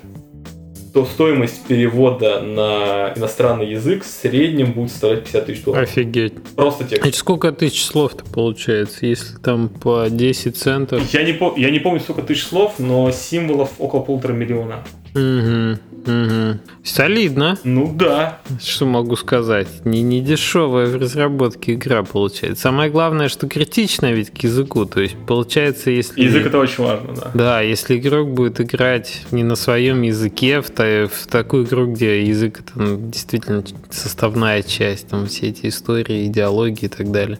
[0.99, 5.89] что стоимость перевода на иностранный язык в среднем будет составлять 50 тысяч долларов.
[5.89, 6.33] Офигеть.
[6.55, 7.05] Просто текст.
[7.05, 11.13] Это сколько тысяч слов-то получается, если там по 10 центов?
[11.13, 14.83] Я не, я не помню, сколько тысяч слов, но символов около полутора миллиона.
[15.15, 16.59] Угу, угу.
[16.83, 17.57] Солидно.
[17.63, 18.39] Ну да.
[18.61, 19.67] Что могу сказать?
[19.85, 22.63] Не, не дешевая в разработке игра получается.
[22.63, 24.85] Самое главное, что критичная ведь к языку.
[24.85, 26.21] То есть получается, если...
[26.21, 27.31] Язык это очень важно, да.
[27.33, 32.23] Да, если игрок будет играть не на своем языке, в, та- в такую игру, где
[32.25, 37.39] язык это ну, действительно составная часть, там все эти истории, идеологии и так далее.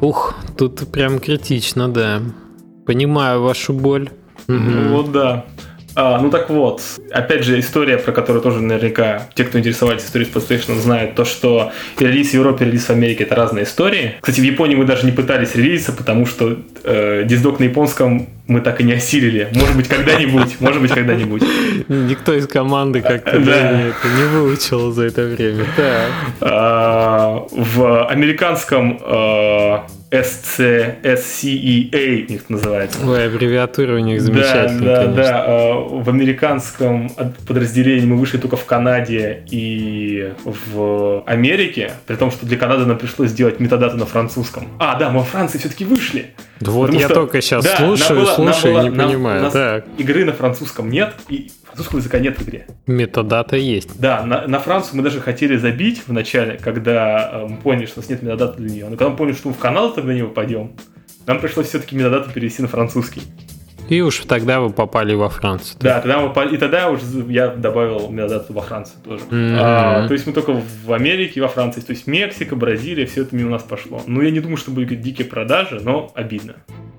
[0.00, 2.22] Ух, тут прям критично, да.
[2.86, 4.10] Понимаю вашу боль.
[4.48, 5.46] Ну Вот да.
[5.94, 10.30] А, ну так вот, опять же, история, про которую тоже наверняка те, кто интересовались историей
[10.32, 14.14] PlayStation, знают, то, что релиз в Европе, релиз в Америке это разные истории.
[14.20, 18.60] Кстати, в Японии мы даже не пытались релизиться, потому что э, диздок на японском мы
[18.60, 19.48] так и не осилили.
[19.54, 21.42] Может быть, когда-нибудь, может быть, когда-нибудь.
[21.88, 23.44] Никто из команды как-то Да.
[23.44, 25.64] да, это не выучил за это время.
[25.76, 26.10] Так.
[26.40, 29.78] А, в американском э,
[30.12, 32.98] SC, SCEA, у них называется.
[33.06, 35.22] Ой, аббревиатура у них замечательная, да, да, конечно.
[35.22, 35.44] да.
[35.46, 37.10] Э, В американском
[37.48, 42.98] подразделении мы вышли только в Канаде и в Америке, при том, что для Канады нам
[42.98, 44.68] пришлось сделать метадату на французском.
[44.78, 46.26] А, да, мы во Франции все-таки вышли.
[46.60, 49.42] Да вот я что- только сейчас Да, слушаю, было- слушаю было- не нам- понимаю.
[49.42, 52.66] нас Так, Игры на французском нет, и французского языка нет в игре.
[52.86, 53.98] метадата есть.
[54.00, 58.00] Да, на, на Францию мы даже хотели забить в начале, когда э, мы поняли, что
[58.00, 58.84] у нас нет метадата для нее.
[58.84, 60.72] Но когда мы поняли, что мы в Канаду тогда не попадем,
[61.26, 63.22] нам пришлось все-таки метадату перевести на французский.
[63.88, 65.76] И уж тогда вы попали во Францию.
[65.80, 69.24] Да, тогда мы, по- и тогда уже я добавил метадату во Францию тоже.
[69.24, 69.56] Мгм.
[69.60, 70.52] А, то есть мы только
[70.84, 71.80] в Америке во Франции.
[71.80, 74.00] То есть Мексика, Бразилия, все это мимо нас пошло.
[74.06, 76.54] Ну, я не думаю, что были какие-то дикие продажи, но обидно.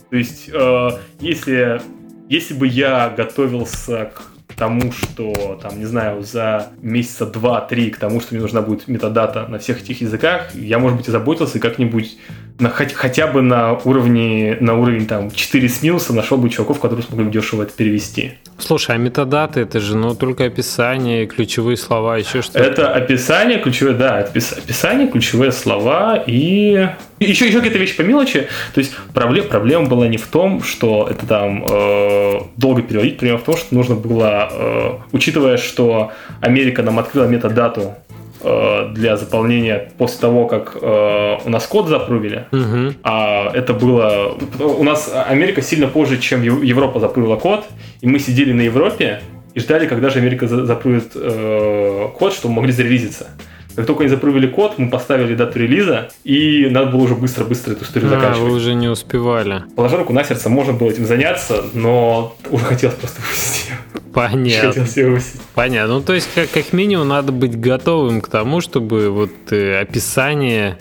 [0.10, 1.82] То есть, э, если,
[2.30, 4.22] если бы я готовился к
[4.56, 9.48] тому, что, там, не знаю, за месяца два-три к тому, что мне нужна будет метадата
[9.48, 12.18] на всех этих языках, я, может быть, и заботился и как-нибудь
[12.60, 16.80] на, хоть- хотя бы на уровне, на уровень там 4 с минусом нашел бы чуваков,
[16.80, 18.34] которые смогли бы дешево это перевести.
[18.60, 22.60] Слушай, а метадаты это же ну только описание, ключевые слова, еще что-то.
[22.60, 26.88] Это описание, ключевое, да, описание, ключевые слова и...
[27.20, 28.48] еще, еще какие-то вещи по мелочи.
[28.74, 33.40] То есть проблема, проблема была не в том, что это там э, долго переводить, проблема
[33.40, 37.96] в том, что нужно было, э, учитывая, что Америка нам открыла метадату
[38.44, 42.96] для заполнения после того, как э, у нас код запрувили, Мгм.
[43.04, 44.36] а это было...
[44.60, 47.66] У нас Америка сильно позже, чем Ев- Европа запрыгла код,
[48.02, 49.22] и мы сидели на Европе
[49.54, 53.28] и ждали, когда же Америка за- запрыгнет э, код, чтобы мы могли зарелизиться.
[53.76, 57.84] Как только они запрыгнули код, мы поставили дату релиза, и надо было уже быстро-быстро эту
[57.86, 58.52] историю А, вы заканчивать.
[58.52, 59.64] уже не успевали.
[59.76, 63.78] Положа руку на сердце, можно было этим заняться, но уже хотелось просто выпустить ее.
[64.14, 64.68] Понятно.
[64.70, 65.42] Хотелось ее выпустить.
[65.56, 65.96] Понятно.
[65.96, 70.78] Ну, то есть, как, как минимум, надо быть готовым к тому, чтобы вот э, описание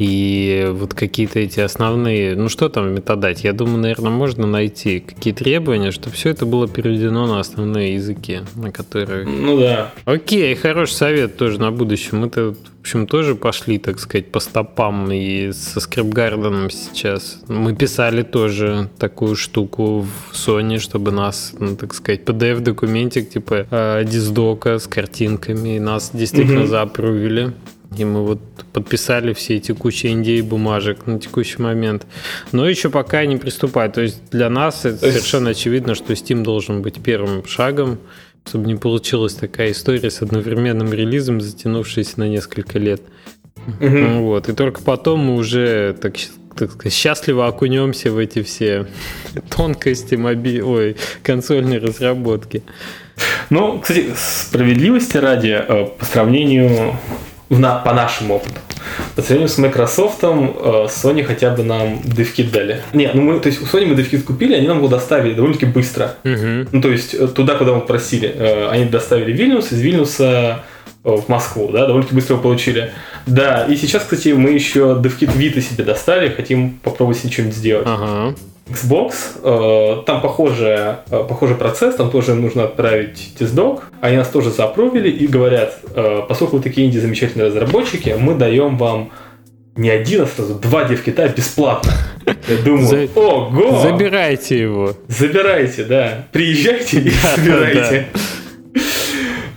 [0.00, 2.34] и вот какие-то эти основные...
[2.34, 3.48] Ну, что там в метадате?
[3.48, 8.40] Я думаю, наверное, можно найти какие требования, чтобы все это было переведено на основные языки,
[8.56, 9.26] на которые...
[9.26, 9.92] Ну да.
[10.06, 12.18] Окей, хороший совет тоже на будущее.
[12.18, 17.42] Мы-то, в общем, тоже пошли, так сказать, по стопам и со скрипгарденом сейчас.
[17.48, 24.04] Мы писали тоже такую штуку в Sony, чтобы нас, ну, так сказать, PDF-документик типа э,
[24.06, 26.68] диздока с картинками, и нас действительно Мгм.
[26.68, 27.52] заапрувили.
[27.96, 28.40] И мы вот
[28.72, 32.06] подписали все эти кучи NDA бумажек на текущий момент.
[32.52, 33.94] Но еще пока не приступать.
[33.94, 37.98] То есть для нас это совершенно очевидно, что Steam должен быть первым шагом,
[38.46, 43.02] чтобы не получилась такая история с одновременным релизом, затянувшаяся на несколько лет.
[43.80, 44.48] Ну Вот.
[44.48, 46.14] И только потом мы уже так,
[46.56, 48.86] так сказать, счастливо окунемся в эти все
[49.56, 50.62] тонкости моби...
[50.62, 52.62] Ой, консольной разработки.
[53.50, 56.96] Ну, кстати, справедливости ради, э, по сравнению,
[57.58, 58.54] на- по нашему опыту,
[59.16, 62.80] по сравнению с Microsoft, э, Sony хотя бы нам DevKit дали.
[62.92, 65.66] Не, ну мы, то есть у Sony мы DevKit купили, они нам его доставили довольно-таки
[65.66, 66.14] быстро.
[66.24, 66.68] Мгм.
[66.72, 68.32] Ну, то есть э, туда, куда мы просили.
[68.34, 70.62] Э, Они доставили Вильнюс, из Вильнюса
[71.02, 72.92] в Москву, да, довольно-таки быстро его получили.
[73.26, 77.56] Да, и сейчас, кстати, мы еще DevKit Vita себе достали, хотим попробовать с ним что-нибудь
[77.56, 77.86] сделать.
[77.88, 78.34] Ага.
[78.70, 83.84] Xbox, э, там похоже, э, похожий процесс, там тоже нужно отправить диздок.
[84.00, 88.76] Они нас тоже запровили и говорят, э, поскольку вы такие инди замечательные разработчики, мы даем
[88.78, 89.10] вам
[89.76, 91.92] не один, а сразу два девкита бесплатно.
[92.26, 93.80] Я думаю, За- ого!
[93.82, 94.94] Забирайте его.
[95.08, 96.26] Забирайте, да.
[96.32, 98.06] Приезжайте и Да, забирайте.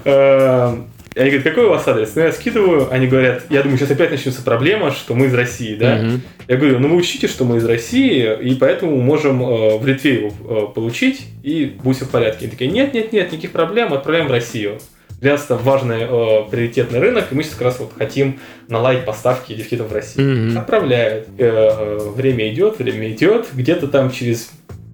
[0.05, 0.75] Э,
[1.15, 2.13] И они говорят, какой у вас адрес?
[2.15, 5.75] Ну, я скидываю, они говорят, я думаю, сейчас опять начнется проблема, что мы из России,
[5.75, 5.97] да?
[5.97, 6.21] Мгм.
[6.47, 10.15] Я говорю, ну вы учтите, что мы из России, и поэтому можем э, в Литве
[10.15, 12.45] его э, получить, и будет все в порядке.
[12.45, 14.79] Они такие, нет, нет, нет, никаких проблем, отправляем в Россию.
[15.21, 19.05] Для нас это важный э, приоритетный рынок, и мы сейчас как раз вот хотим наладить
[19.05, 20.49] поставки дефтитов в Россию.
[20.49, 20.57] Мгм.
[20.57, 21.29] Отправляют.
[21.37, 23.47] Э, э, время идет, время идет.
[23.53, 24.51] Где-то там через,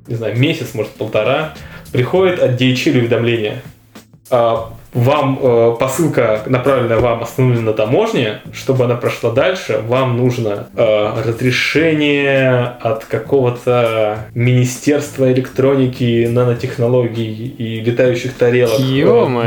[0.07, 1.55] не знаю, месяц, может, полтора,
[1.91, 3.63] приходит от DHL уведомление.
[4.29, 8.41] А, Вам э, посылка, направленная вам, остановлена на таможне.
[8.53, 18.33] Чтобы она прошла дальше, вам нужно э, разрешение от какого-то Министерства электроники, нанотехнологий и летающих
[18.33, 18.79] тарелок.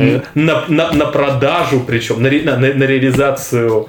[0.01, 3.89] э, на, на, на продажу, причем на, на, на- реализацию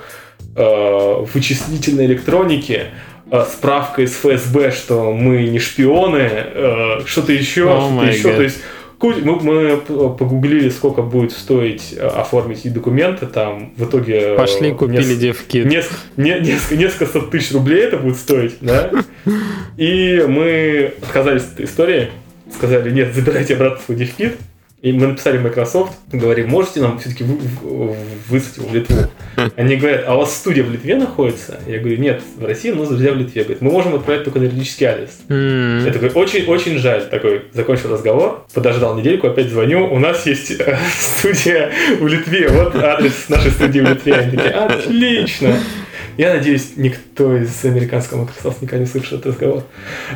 [0.55, 2.85] э, вычислительной элегроники,
[3.31, 8.29] э, справка из ФСБ, что мы не шпионы, э, что-то еще, Oh что-то еще.
[8.29, 8.35] God.
[8.37, 8.57] То есть
[9.03, 14.33] мы, мы погуглили, сколько будет стоить э, оформить документы, там в итоге...
[14.33, 15.65] э, Пошли купили нес- девкит.
[15.65, 18.89] Несколько, не- несколько, несколько сот тысяч рублей это будет стоить, да?
[19.77, 22.09] И мы отказались от этой истории,
[22.55, 24.37] сказали, нет, забирайте обратно свой дефкит.
[24.83, 28.97] И мы написали Microsoft, говорим, можете нам все-таки выслать его в Литву?
[29.55, 31.57] Они говорят, а у вас студия в Литве находится?
[31.65, 33.43] Я говорю, нет, в России, но друзья в Литве.
[33.43, 35.21] Говорят, мы можем отправить только на юридический адрес.
[35.29, 35.85] М.
[35.85, 37.05] Я такой, очень, очень жаль.
[37.05, 39.85] Такой, закончил разговор, подождал недельку, опять звоню.
[39.85, 42.49] У нас есть э, студия в Литве.
[42.49, 44.15] Вот адрес нашей студии в Литве.
[44.15, 45.59] Они такие, отлично.
[46.17, 49.63] Я надеюсь, никто из американского Microsoft никогда не слышал этот разговор.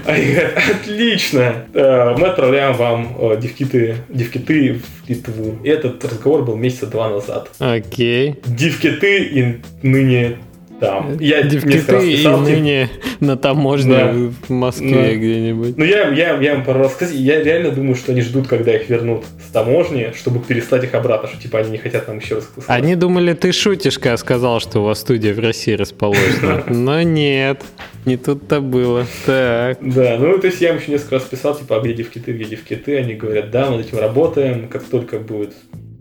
[0.05, 5.57] Они говорят, отлично, э, мы отправляем вам э, дивкиты, дивкиты в Литву.
[5.63, 7.49] И этот разговор был месяца два назад.
[7.59, 8.35] Окей.
[8.45, 10.37] Дивкиты и ныне
[10.79, 11.17] там.
[11.19, 14.13] Я несколько раз Девкиты и писал, типа, ныне на таможне Да.
[14.47, 15.15] в Москве Да.
[15.15, 15.77] где-нибудь.
[15.77, 18.75] Ну, я, я, я им пару раз сказал, я реально думаю, что они ждут, когда
[18.75, 22.35] их вернут с таможни, чтобы переслать их обратно, что типа они не хотят нам еще
[22.35, 22.81] раз посылать.
[22.83, 26.63] Они думали, ты шутишь, когда сказал, что у вас студия в России расположена.
[26.67, 27.61] Но нет,
[28.05, 29.05] не тут-то было.
[29.25, 29.77] Так.
[29.81, 32.45] Да, ну то есть я им еще несколько раз писал, типа, а где девкиты, где
[32.45, 32.97] девкиты?
[32.97, 35.53] Они говорят, да, мы над этим работаем, как только будет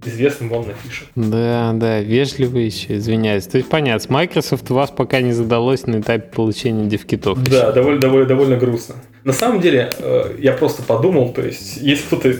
[0.07, 1.07] известно, вам напишем.
[1.15, 3.47] Да, да, вежливо еще, извиняюсь.
[3.47, 7.43] То есть понятно, с Microsoft у вас пока не задалось на этапе получения дивкитов.
[7.45, 8.97] Да, довольно, довольно, довольно грустно.
[9.25, 12.37] На самом деле, э, я просто подумал, то есть, если кто-то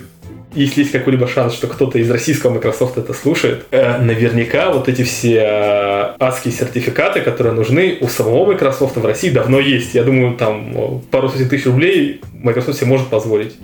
[0.57, 5.03] если есть какой-либо шанс, что кто-то из российского Microsoft это слушает, э, наверняка вот эти
[5.03, 9.95] все э, адские сертификаты, которые нужны у самого Microsoft в России давно есть.
[9.95, 13.55] Я думаю, там э, пару сотен тысяч рублей Microsoft себе может позволить.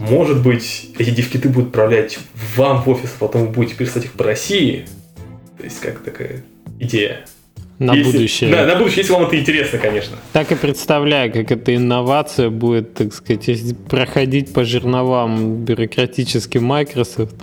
[0.00, 2.18] Может быть, эти дивкиты будут отправлять
[2.56, 4.86] вам в офис, а потом вы будете переслать их по России.
[5.58, 6.42] То есть, как такая
[6.78, 7.26] идея.
[7.78, 8.50] На Если- будущее.
[8.50, 10.16] Да, на будущее, если вам это интересно, конечно.
[10.32, 17.34] Так и представляю, как эта инновация будет, так сказать, проходить по жерновам бюрократическим Microsoft,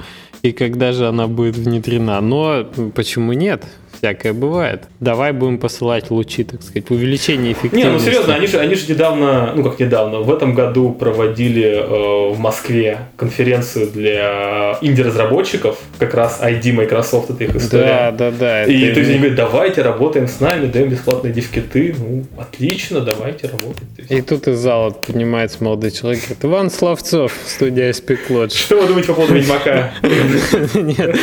[0.44, 2.22] и когда же она будет внедрена.
[2.22, 3.66] Но почему нет?
[3.98, 4.84] Всякое бывает.
[5.00, 7.90] Давай будем посылать лучи, так сказать, увеличение Не, эффективности.
[7.94, 12.34] ну серьезно, они же, они же недавно, ну как недавно, в этом году проводили э,
[12.34, 18.12] в Москве конференцию для инди-разработчиков, как раз ID Microsoft, это их Да, история.
[18.18, 18.64] да, да.
[18.66, 21.96] И это то есть они не- говорят, давайте работаем с нами, даем бесплатные дивкиты.
[21.98, 23.84] Ну, отлично, давайте работать.
[24.10, 28.56] И тут из зала поднимается молодой человек и говорит, Иван Славцов, студия SP Lodge.
[28.56, 29.92] Что вы думаете по поводу Ведьмака?
[30.74, 31.16] Нет,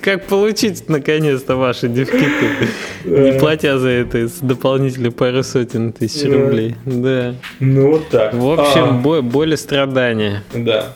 [0.00, 2.68] как получить наконец-то ваши девкиты,
[3.32, 6.76] не платя за это с дополнительной пару сотен тысяч рублей.
[6.84, 7.34] Да.
[7.60, 8.34] Ну вот так.
[8.34, 10.42] В общем, А, бо- боль и страдания.
[10.54, 10.94] Да.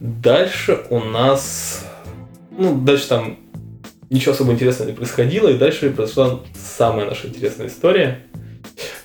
[0.00, 1.84] Дальше у нас...
[2.56, 3.38] Ну, дальше там
[4.10, 6.40] ничего особо интересного не происходило, и дальше произошла
[6.76, 8.20] самая наша интересная история.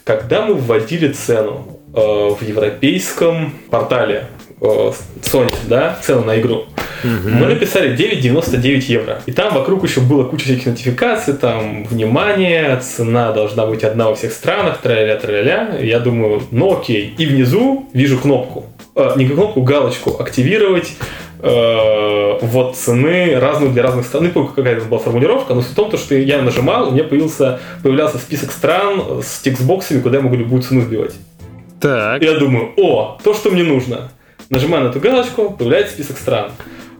[0.03, 4.25] Когда мы вводили цену э, в европейском портале
[4.59, 4.91] э,
[5.21, 6.65] Sony, да, цену на игру,
[7.03, 9.21] мы написали 9,99 евро.
[9.25, 14.15] И там вокруг еще было куча всяких нотификаций, там, внимание, цена должна быть одна во
[14.15, 15.77] всех странах, тра-ля-ля, тра-ля-ля.
[15.79, 17.13] Я думаю, ну окей.
[17.17, 20.93] И внизу вижу кнопку, э, не кнопку, галочку «Активировать
[21.41, 24.23] э, вот цены разную для разных стран.
[24.23, 26.91] Не помню, какая это была формулировка, но суть в том, то, что я нажимал, у
[26.91, 31.13] меня появился, появлялся список стран с текстбоксами, куда я могу любую цену вбивать.
[31.79, 32.23] Так.
[32.23, 34.09] Я думаю, о, то, что мне нужно.
[34.49, 36.51] Нажимаю на эту галочку, появляется список стран.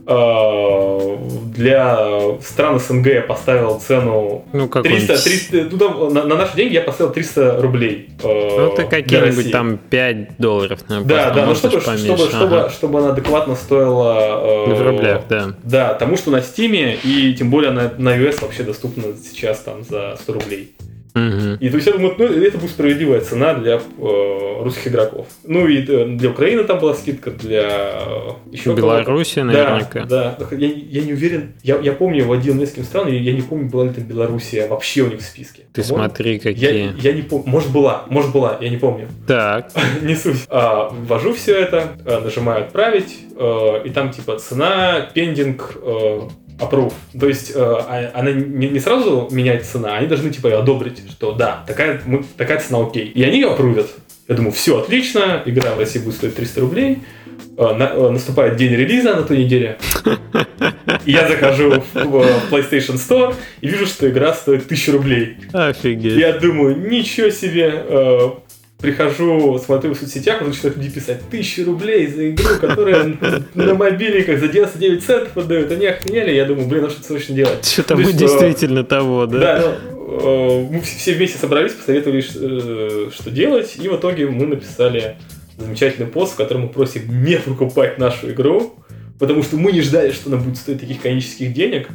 [0.06, 1.18] Э,
[1.56, 5.24] Для стран СНГ я поставил цену Ну, 300, какой-нибудь...
[5.24, 8.10] 300 ну, там, на, на наши деньги я поставил 300 рублей.
[8.22, 12.60] э, Ну, для какие-нибудь там 5 долларов, наверное, Да, да, но поставил, чтобы, чтобы, чтобы,
[12.60, 12.70] Ага.
[12.70, 14.42] чтобы она адекватно стоила...
[14.68, 15.54] э, В рублях, да.
[15.64, 19.84] Да, тому, что на Стиме, и тем более на, на iOS вообще доступно сейчас там
[19.84, 20.74] за 100 рублей.
[21.16, 25.28] И то есть я думаю, ну, это будет справедливая цена для э, русских игроков.
[25.44, 28.74] Ну и э, для Украины там была скидка, для э, еще.
[28.74, 30.06] Беларуси Да, наверняка.
[30.06, 30.38] да.
[30.52, 31.54] Я, я не уверен.
[31.62, 35.04] Я, я помню, водил нескольким стран, и я не помню, была ли там Белоруссия вообще
[35.04, 35.64] у них в списке.
[35.72, 36.94] Ты По-моему, смотри, Я, какие.
[37.00, 37.48] я не помню.
[37.48, 39.08] Может была, может была, я не помню.
[39.28, 39.72] Так.
[40.02, 40.46] не суть.
[40.50, 46.22] А, ввожу все это, а, нажимаю отправить, э, и там типа цена, пендинг, э,
[46.60, 46.94] approve.
[47.20, 51.02] То есть э, а- она не, не сразу меняет цена, они должны типа её одобрить,
[51.10, 53.06] что да, такая, мы- такая цена окей.
[53.08, 53.88] И они ее апрувят.
[54.28, 57.00] Я думаю, все отлично, игра в России будет стоить 300 рублей.
[57.58, 59.78] Э, на- э, наступает день релиза на той неделе.
[61.06, 65.38] И я захожу в в PlayStation Store и вижу, что игра стоит 1000 рублей.
[65.52, 66.18] Офигеть.
[66.18, 67.84] Я думаю, ничего себе.
[68.84, 73.16] Прихожу, смотрю в соцсетях, уже начинают люди писать тысячи рублей за игру, которая
[73.54, 75.72] на мобильниках за 99 центов продают.
[75.72, 76.32] Они охренели.
[76.32, 77.66] Я думаю, блин, а что срочно делать?
[77.66, 79.40] Что-то То мы действительно того, да?
[79.40, 84.48] Да, ну, э, мы все вместе собрались, посоветовали, э, что делать, и в итоге мы
[84.48, 85.16] написали
[85.58, 88.74] замечательный пост, в котором мы просим не покупать нашу игру,
[89.18, 91.88] потому что мы не ждали, что она будет стоить таких канонических денег.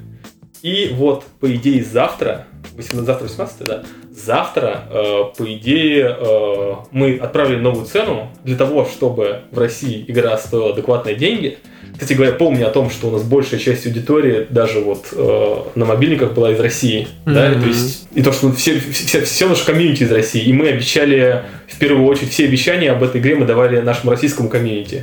[0.63, 2.47] И вот, по идее, завтра,
[2.79, 8.87] 18, завтра 18, да, завтра, э, по идее, э, мы отправили новую цену для того,
[8.87, 11.59] чтобы в России игра стоила адекватные деньги.
[11.93, 15.85] Кстати говоря, помню о том, что у нас большая часть аудитории даже вот э, на
[15.85, 17.63] мобильниках была из России, да, Мгм.
[17.63, 21.43] то есть и то, что все, все, все наше комьюнити из России, и мы обещали,
[21.67, 25.01] в первую очередь, все обещания об этой игре мы давали нашему российскому комьюнити.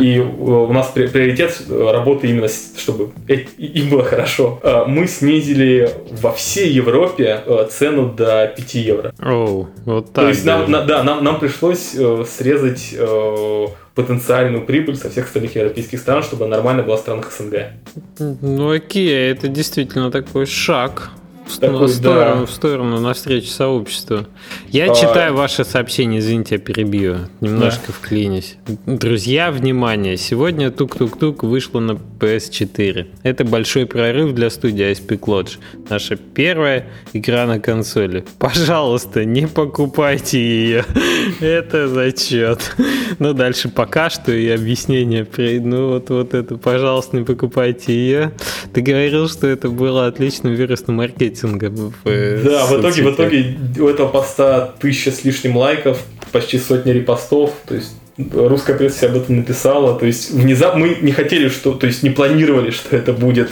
[0.00, 3.10] И э, у нас при- приоритет э, работы именно, чтобы
[3.58, 4.58] им было хорошо.
[4.62, 5.90] Э, Мы снизили
[6.22, 7.40] во всей Европе
[7.70, 9.12] цену до 5 евро.
[9.22, 10.24] Оу, вот так.
[10.24, 11.94] То есть нам, на- да, нам, нам пришлось
[12.28, 12.94] срезать
[13.94, 17.54] потенциальную прибыль со всех остальных европейских стран, чтобы нормально была в странах СНГ.
[18.40, 21.10] Ну окей, это действительно такой шаг
[21.50, 22.46] в, Такой, в сторону, да.
[22.46, 24.26] в сторону навстречу сообществу.
[24.68, 28.56] Я А- читаю ваше сообщение, извините, я перебью, немножко вклинюсь.
[28.86, 33.06] Друзья, внимание, сегодня тук-тук-тук вышло на PS4.
[33.22, 35.58] Это большой прорыв для студии Icepeak Lodge.
[35.88, 38.24] Наша первая игра на консоли.
[38.38, 40.84] Пожалуйста, не покупайте ее.
[41.40, 42.76] Это зачет.
[43.18, 45.26] Ну, дальше пока что и объяснение.
[45.60, 48.32] Ну, вот, вот это, пожалуйста, не покупайте ее.
[48.72, 51.39] Ты говорил, что это было отличным вирусным маркетингом.
[51.42, 55.98] В, э, Да, в итоге, в итоге у этого поста тысяча с лишним лайков,
[56.32, 57.94] почти сотня репостов, то есть
[58.32, 62.10] русская пресса об этом написала, то есть внезапно мы не хотели, что, то есть не
[62.10, 63.50] планировали, что это будет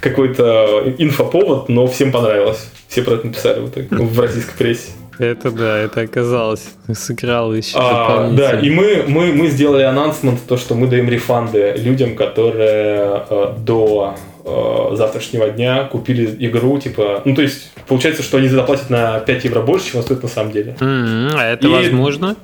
[0.00, 2.68] какой-то инфоповод, но всем понравилось.
[2.88, 4.90] Все про это написали в итоге в российской прессе.
[5.18, 6.70] Это да, это оказалось.
[6.92, 11.74] Сыграл еще А, да, и мы, мы, мы сделали анонсмент, то, что мы даем рефанды
[11.76, 14.16] людям, которые э, до
[14.50, 19.44] э, завтрашнего дня купили игру, типа, ну, то есть, получается, что они заплатят на 5
[19.44, 20.76] евро больше, чем она стоит на самом деле.
[20.80, 22.36] А это И- возможно?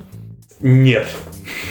[0.60, 1.06] Нет.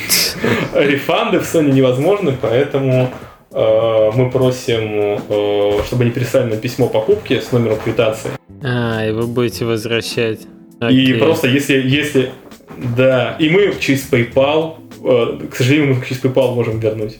[0.75, 3.09] Рефанды в Sony невозможны, поэтому
[3.51, 8.31] э, мы просим, э, чтобы они переслали нам письмо покупки с номером квитанции.
[8.63, 10.41] А, и вы будете возвращать.
[10.81, 11.13] И Окей.
[11.15, 12.31] просто если, если,
[12.77, 17.17] да, и мы через PayPal, э, к сожалению, мы через PayPal можем вернуть.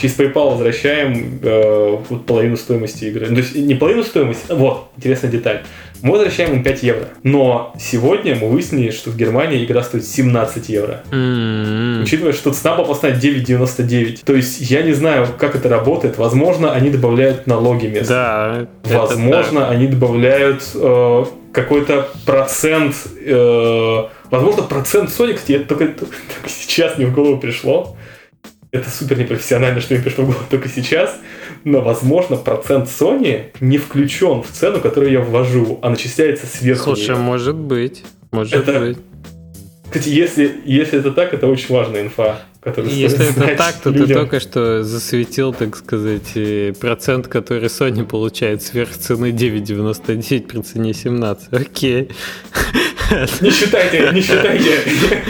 [0.00, 3.26] Через PayPal возвращаем э, вот половину стоимости игры.
[3.28, 5.62] Ну, То есть не половину стоимости, а вот, интересная деталь.
[6.00, 7.08] Мы возвращаем им 5 евро.
[7.24, 11.02] Но сегодня мы выяснили, что в Германии игра стоит 17 евро.
[11.10, 14.22] М, Учитывая, что цена была поставлена 9,99.
[14.24, 16.16] То есть я не знаю, как это работает.
[16.16, 18.06] Возможно, они добавляют налоги местные.
[18.06, 18.66] Да.
[18.84, 22.94] это Возможно, они добавляют э, какой-то процент.
[23.26, 26.08] э, возможно, процент Sony, кстати, это только, только
[26.48, 27.96] сейчас мне в голову пришло.
[28.70, 31.16] Это супер непрофессионально, что мне пришло в голову только сейчас.
[31.64, 36.94] Но, возможно, процент Sony не включен в цену, которую я ввожу, а начисляется сверху.
[36.94, 38.04] Слушай, может быть.
[38.30, 38.98] Может Это быть.
[39.90, 43.90] Кстати, если, если это так, это очень важная инфа, которую Если это знать так, то
[43.90, 44.18] ты людям.
[44.18, 51.52] только что засветил, так сказать, процент, который Sony получает сверх цены 9,99 при цене 17.
[51.52, 52.10] Окей.
[53.40, 55.22] Не считайте, не считайте.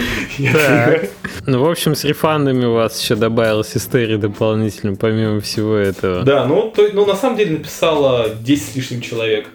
[0.52, 1.08] Так.
[1.46, 6.24] Ну, в общем, с рефандами у вас еще добавилась история дополнительно, помимо всего этого.
[6.24, 9.46] Да, ну, то, ну, на самом деле написало 10 с лишним человек.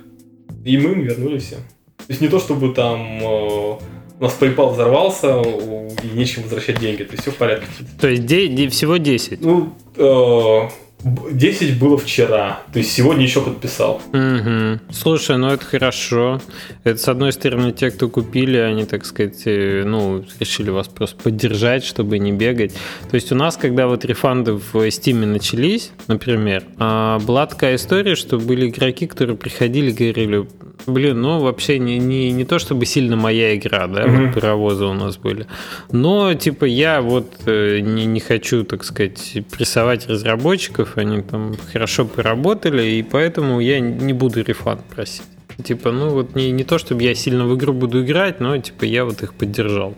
[0.64, 1.60] И мы им вернули всем.
[1.98, 3.78] То есть не то, чтобы там э,
[4.24, 7.04] у нас PayPal взорвался и нечем возвращать деньги.
[7.04, 7.68] То есть все в порядке.
[8.00, 9.42] То есть де- де- всего 10.
[9.42, 10.70] Ну, э,
[11.04, 12.62] 10 было вчера.
[12.72, 14.02] То есть сегодня еще подписал.
[14.14, 14.80] Угу.
[14.92, 16.42] Слушай, ну это хорошо.
[16.84, 21.22] Это, с одной стороны, те, кто купили, они, так сказать, э, ну, решили вас просто
[21.22, 22.74] поддержать, чтобы не бегать.
[23.10, 28.16] То есть у нас, когда вот рефанды в Steam начались, например, а, была такая история,
[28.16, 30.48] что были игроки, которые приходили и говорили,
[30.86, 34.26] блин, ну вообще не, не, не то чтобы сильно моя игра, да, mm-hmm.
[34.26, 35.48] вот паровозы у нас были.
[35.92, 42.06] Но, типа, я вот э, не, не хочу, так сказать, прессовать разработчиков, они там хорошо
[42.06, 45.24] поработали, и поэтому я не буду рефанд просить.
[45.64, 48.86] Типа, ну вот не, не то, чтобы я сильно в игру буду играть, но типа
[48.86, 49.94] я вот их поддержал.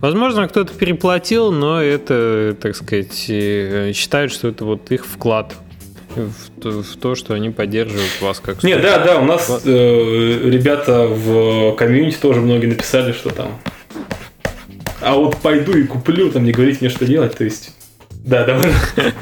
[0.00, 5.54] Возможно, кто-то переплатил, но это, так сказать, э, считают, что это вот их вклад
[6.16, 11.06] в, в то, что они поддерживают вас как Нет, да, да, у нас э, ребята
[11.06, 13.58] в комьюнити тоже многие написали, что там.
[15.00, 17.74] А вот пойду и куплю, там не говорите мне, что делать, то есть.
[18.10, 18.72] Да, давай.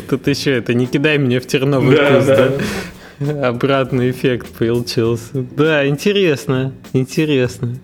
[0.00, 2.50] Тут еще это не кидай меня в терновый да, куст, да.
[3.20, 3.48] да?
[3.48, 5.30] Обратный эффект получился.
[5.32, 7.78] Да, интересно, интересно.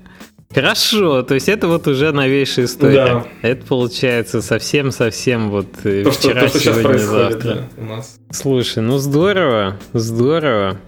[0.54, 3.04] Хорошо, то есть это вот уже новейшая история.
[3.04, 3.26] Да.
[3.42, 7.54] Это получается совсем-совсем вот то, вчера, что, то, что сегодня, завтра.
[7.54, 8.20] Да, у нас.
[8.30, 10.78] Слушай, ну здорово, здорово.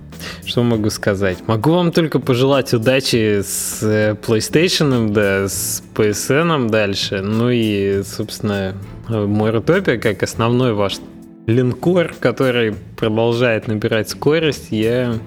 [0.44, 1.38] Что могу сказать?
[1.48, 7.20] Могу вам только пожелать удачи с э, PlayStation, да, с PSN дальше.
[7.20, 8.76] Ну и, собственно,
[9.08, 10.98] мой Рутопия как основной ваш
[11.46, 14.68] линкор, который продолжает набирать скорость.
[14.70, 15.18] Я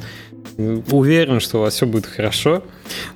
[0.91, 2.63] Уверен, что у вас все будет хорошо,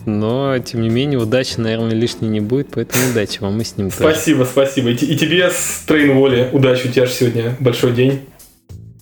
[0.06, 3.90] но, тем не менее, удачи, наверное, лишней не будет, поэтому удачи вам и с ним
[3.90, 4.14] тоже.
[4.14, 4.92] Спасибо, спасибо.
[4.92, 8.22] И, и тебе с Train Valley удачи, у тебя же сегодня большой день.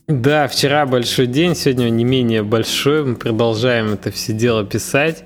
[0.08, 3.06] Да, вчера большой день, сегодня не менее большой.
[3.06, 5.24] Мы продолжаем это все дело писать.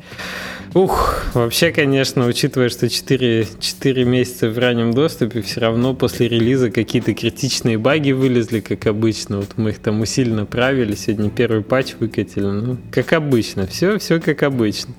[0.75, 6.69] Ух, вообще, конечно, учитывая, что 4, 4 месяца в раннем доступе, все равно после релиза
[6.69, 9.37] какие-то критичные баги вылезли, как обычно.
[9.37, 12.43] Вот мы их там усиленно правили, сегодня первый патч выкатили.
[12.43, 14.93] Ну, как обычно, все, все как обычно.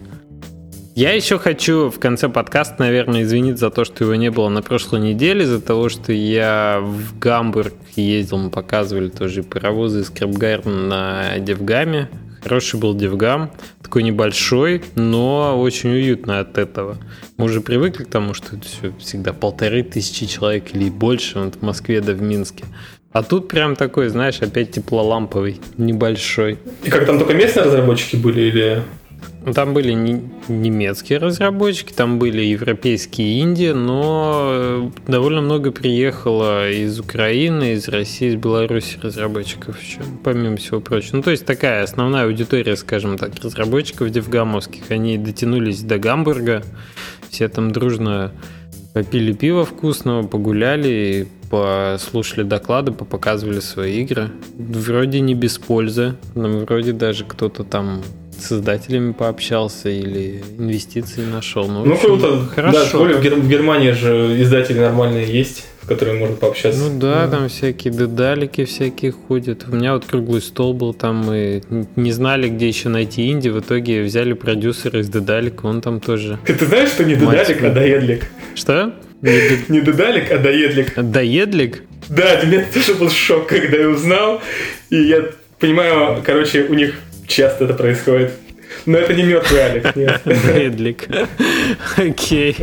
[0.95, 4.63] Я еще хочу в конце подкаста, наверное, извиниться за то, что его не было на
[4.63, 10.87] прошлой неделе, из-за того, что я в Гамбург ездил, мы показывали тоже паровозы из Крабгардена
[10.87, 12.09] на DevGAMM е.
[12.47, 13.51] Хороший был DevGAMM,
[13.83, 16.97] такой небольшой, но очень уютно от этого.
[17.39, 21.57] Мы уже привыкли к тому, что это все всегда полторы тысячи человек или больше вот
[21.57, 22.63] в Москве да в Минске.
[23.11, 26.61] А тут прям такой, знаешь, опять теплоламповый, небольшой.
[26.85, 28.83] И как там только местные разработчики были или
[29.53, 29.93] там были
[30.49, 38.31] немецкие разработчики, там были европейские Индии, но э, довольно много приехало из Украины, из России,
[38.31, 41.19] из Беларуси разработчиков еще, помимо всего прочего.
[41.19, 44.91] Ну, то есть такая основная аудитория, скажем так, разработчиков девгамовских.
[44.91, 46.65] Они дотянулись до Гамбурга,
[47.31, 48.33] все там дружно
[48.95, 54.31] попили пиво вкусного, погуляли, послушали доклады, показывали свои игры.
[54.57, 58.03] Вроде не без пользы, но вроде даже кто-то там
[58.41, 61.69] создателями пообщался или инвестиции нашел.
[61.69, 62.47] Ну, ну общем, круто.
[62.55, 63.07] Хорошо.
[63.09, 66.81] Да, в, Гер- в Германии же издатели нормальные есть, с которыми можно пообщаться.
[66.81, 69.65] Ну да, да, там всякие дедалики всякие ходят.
[69.69, 71.63] У меня вот круглый стол был, там мы
[71.97, 76.39] не знали, где еще найти инди, в итоге взяли продюсера из дедалика, он там тоже.
[76.47, 78.31] Ты, ты знаешь, что не дедалик, а доедлик?
[78.55, 78.95] Что?
[79.23, 80.95] Не дедалик, а доедлик.
[80.97, 81.83] Доедлик?
[82.09, 84.41] Да, для меня тоже был шок, когда я узнал.
[84.91, 85.25] И я
[85.59, 86.95] понимаю, короче, у них
[87.27, 88.33] часто это происходит.
[88.85, 90.21] Но это не мертвый Алекс, нет.
[90.25, 91.09] Редлик.
[91.97, 92.57] Окей.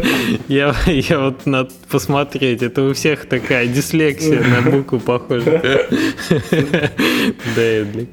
[0.48, 2.62] Я, я вот надо посмотреть.
[2.62, 5.62] Это у всех такая дислексия на букву похожа.
[7.56, 8.10] Дедлик.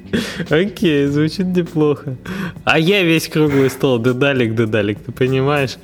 [0.48, 2.16] Окей, звучит неплохо.
[2.64, 3.98] А я весь круглый стол.
[3.98, 5.76] Дедалик, дедалик, ты понимаешь?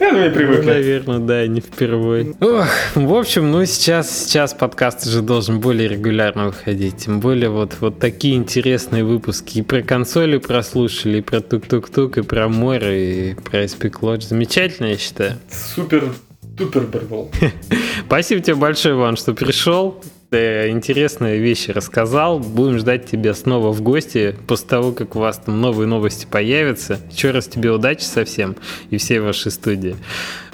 [0.00, 0.66] Я думаю, привыкли.
[0.66, 2.34] Наверное, да, не впервые.
[2.40, 6.98] Ох, в общем, ну сейчас, сейчас подкаст уже должен более регулярно выходить.
[6.98, 9.58] Тем более вот, вот такие интересные выпуски.
[9.58, 14.28] И про консоли прослушали, и про тук-тук-тук, и про море, и про Epic Lodge.
[14.28, 15.38] Замечательно, я считаю.
[15.50, 16.12] Супер
[16.58, 17.30] Супер был.
[18.06, 20.02] Спасибо тебе большое, Иван, что пришел.
[20.30, 22.40] Ты интересные вещи рассказал.
[22.40, 26.98] Будем ждать тебя снова в гости после того, как у вас там новые новости появятся.
[27.10, 28.56] Еще раз тебе удачи совсем
[28.90, 29.96] и всей вашей студии.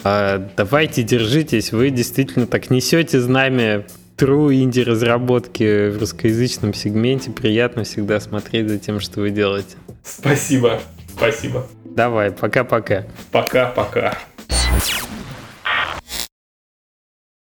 [0.04, 1.72] А, давайте, держитесь.
[1.72, 7.30] Вы действительно так несете знамя true инди-разработки в русскоязычном сегменте.
[7.30, 9.76] Приятно всегда смотреть за тем, что вы делаете.
[10.04, 10.80] Спасибо.
[11.16, 11.66] Спасибо.
[11.84, 13.06] Давай, пока-пока.
[13.30, 14.18] Пока-пока.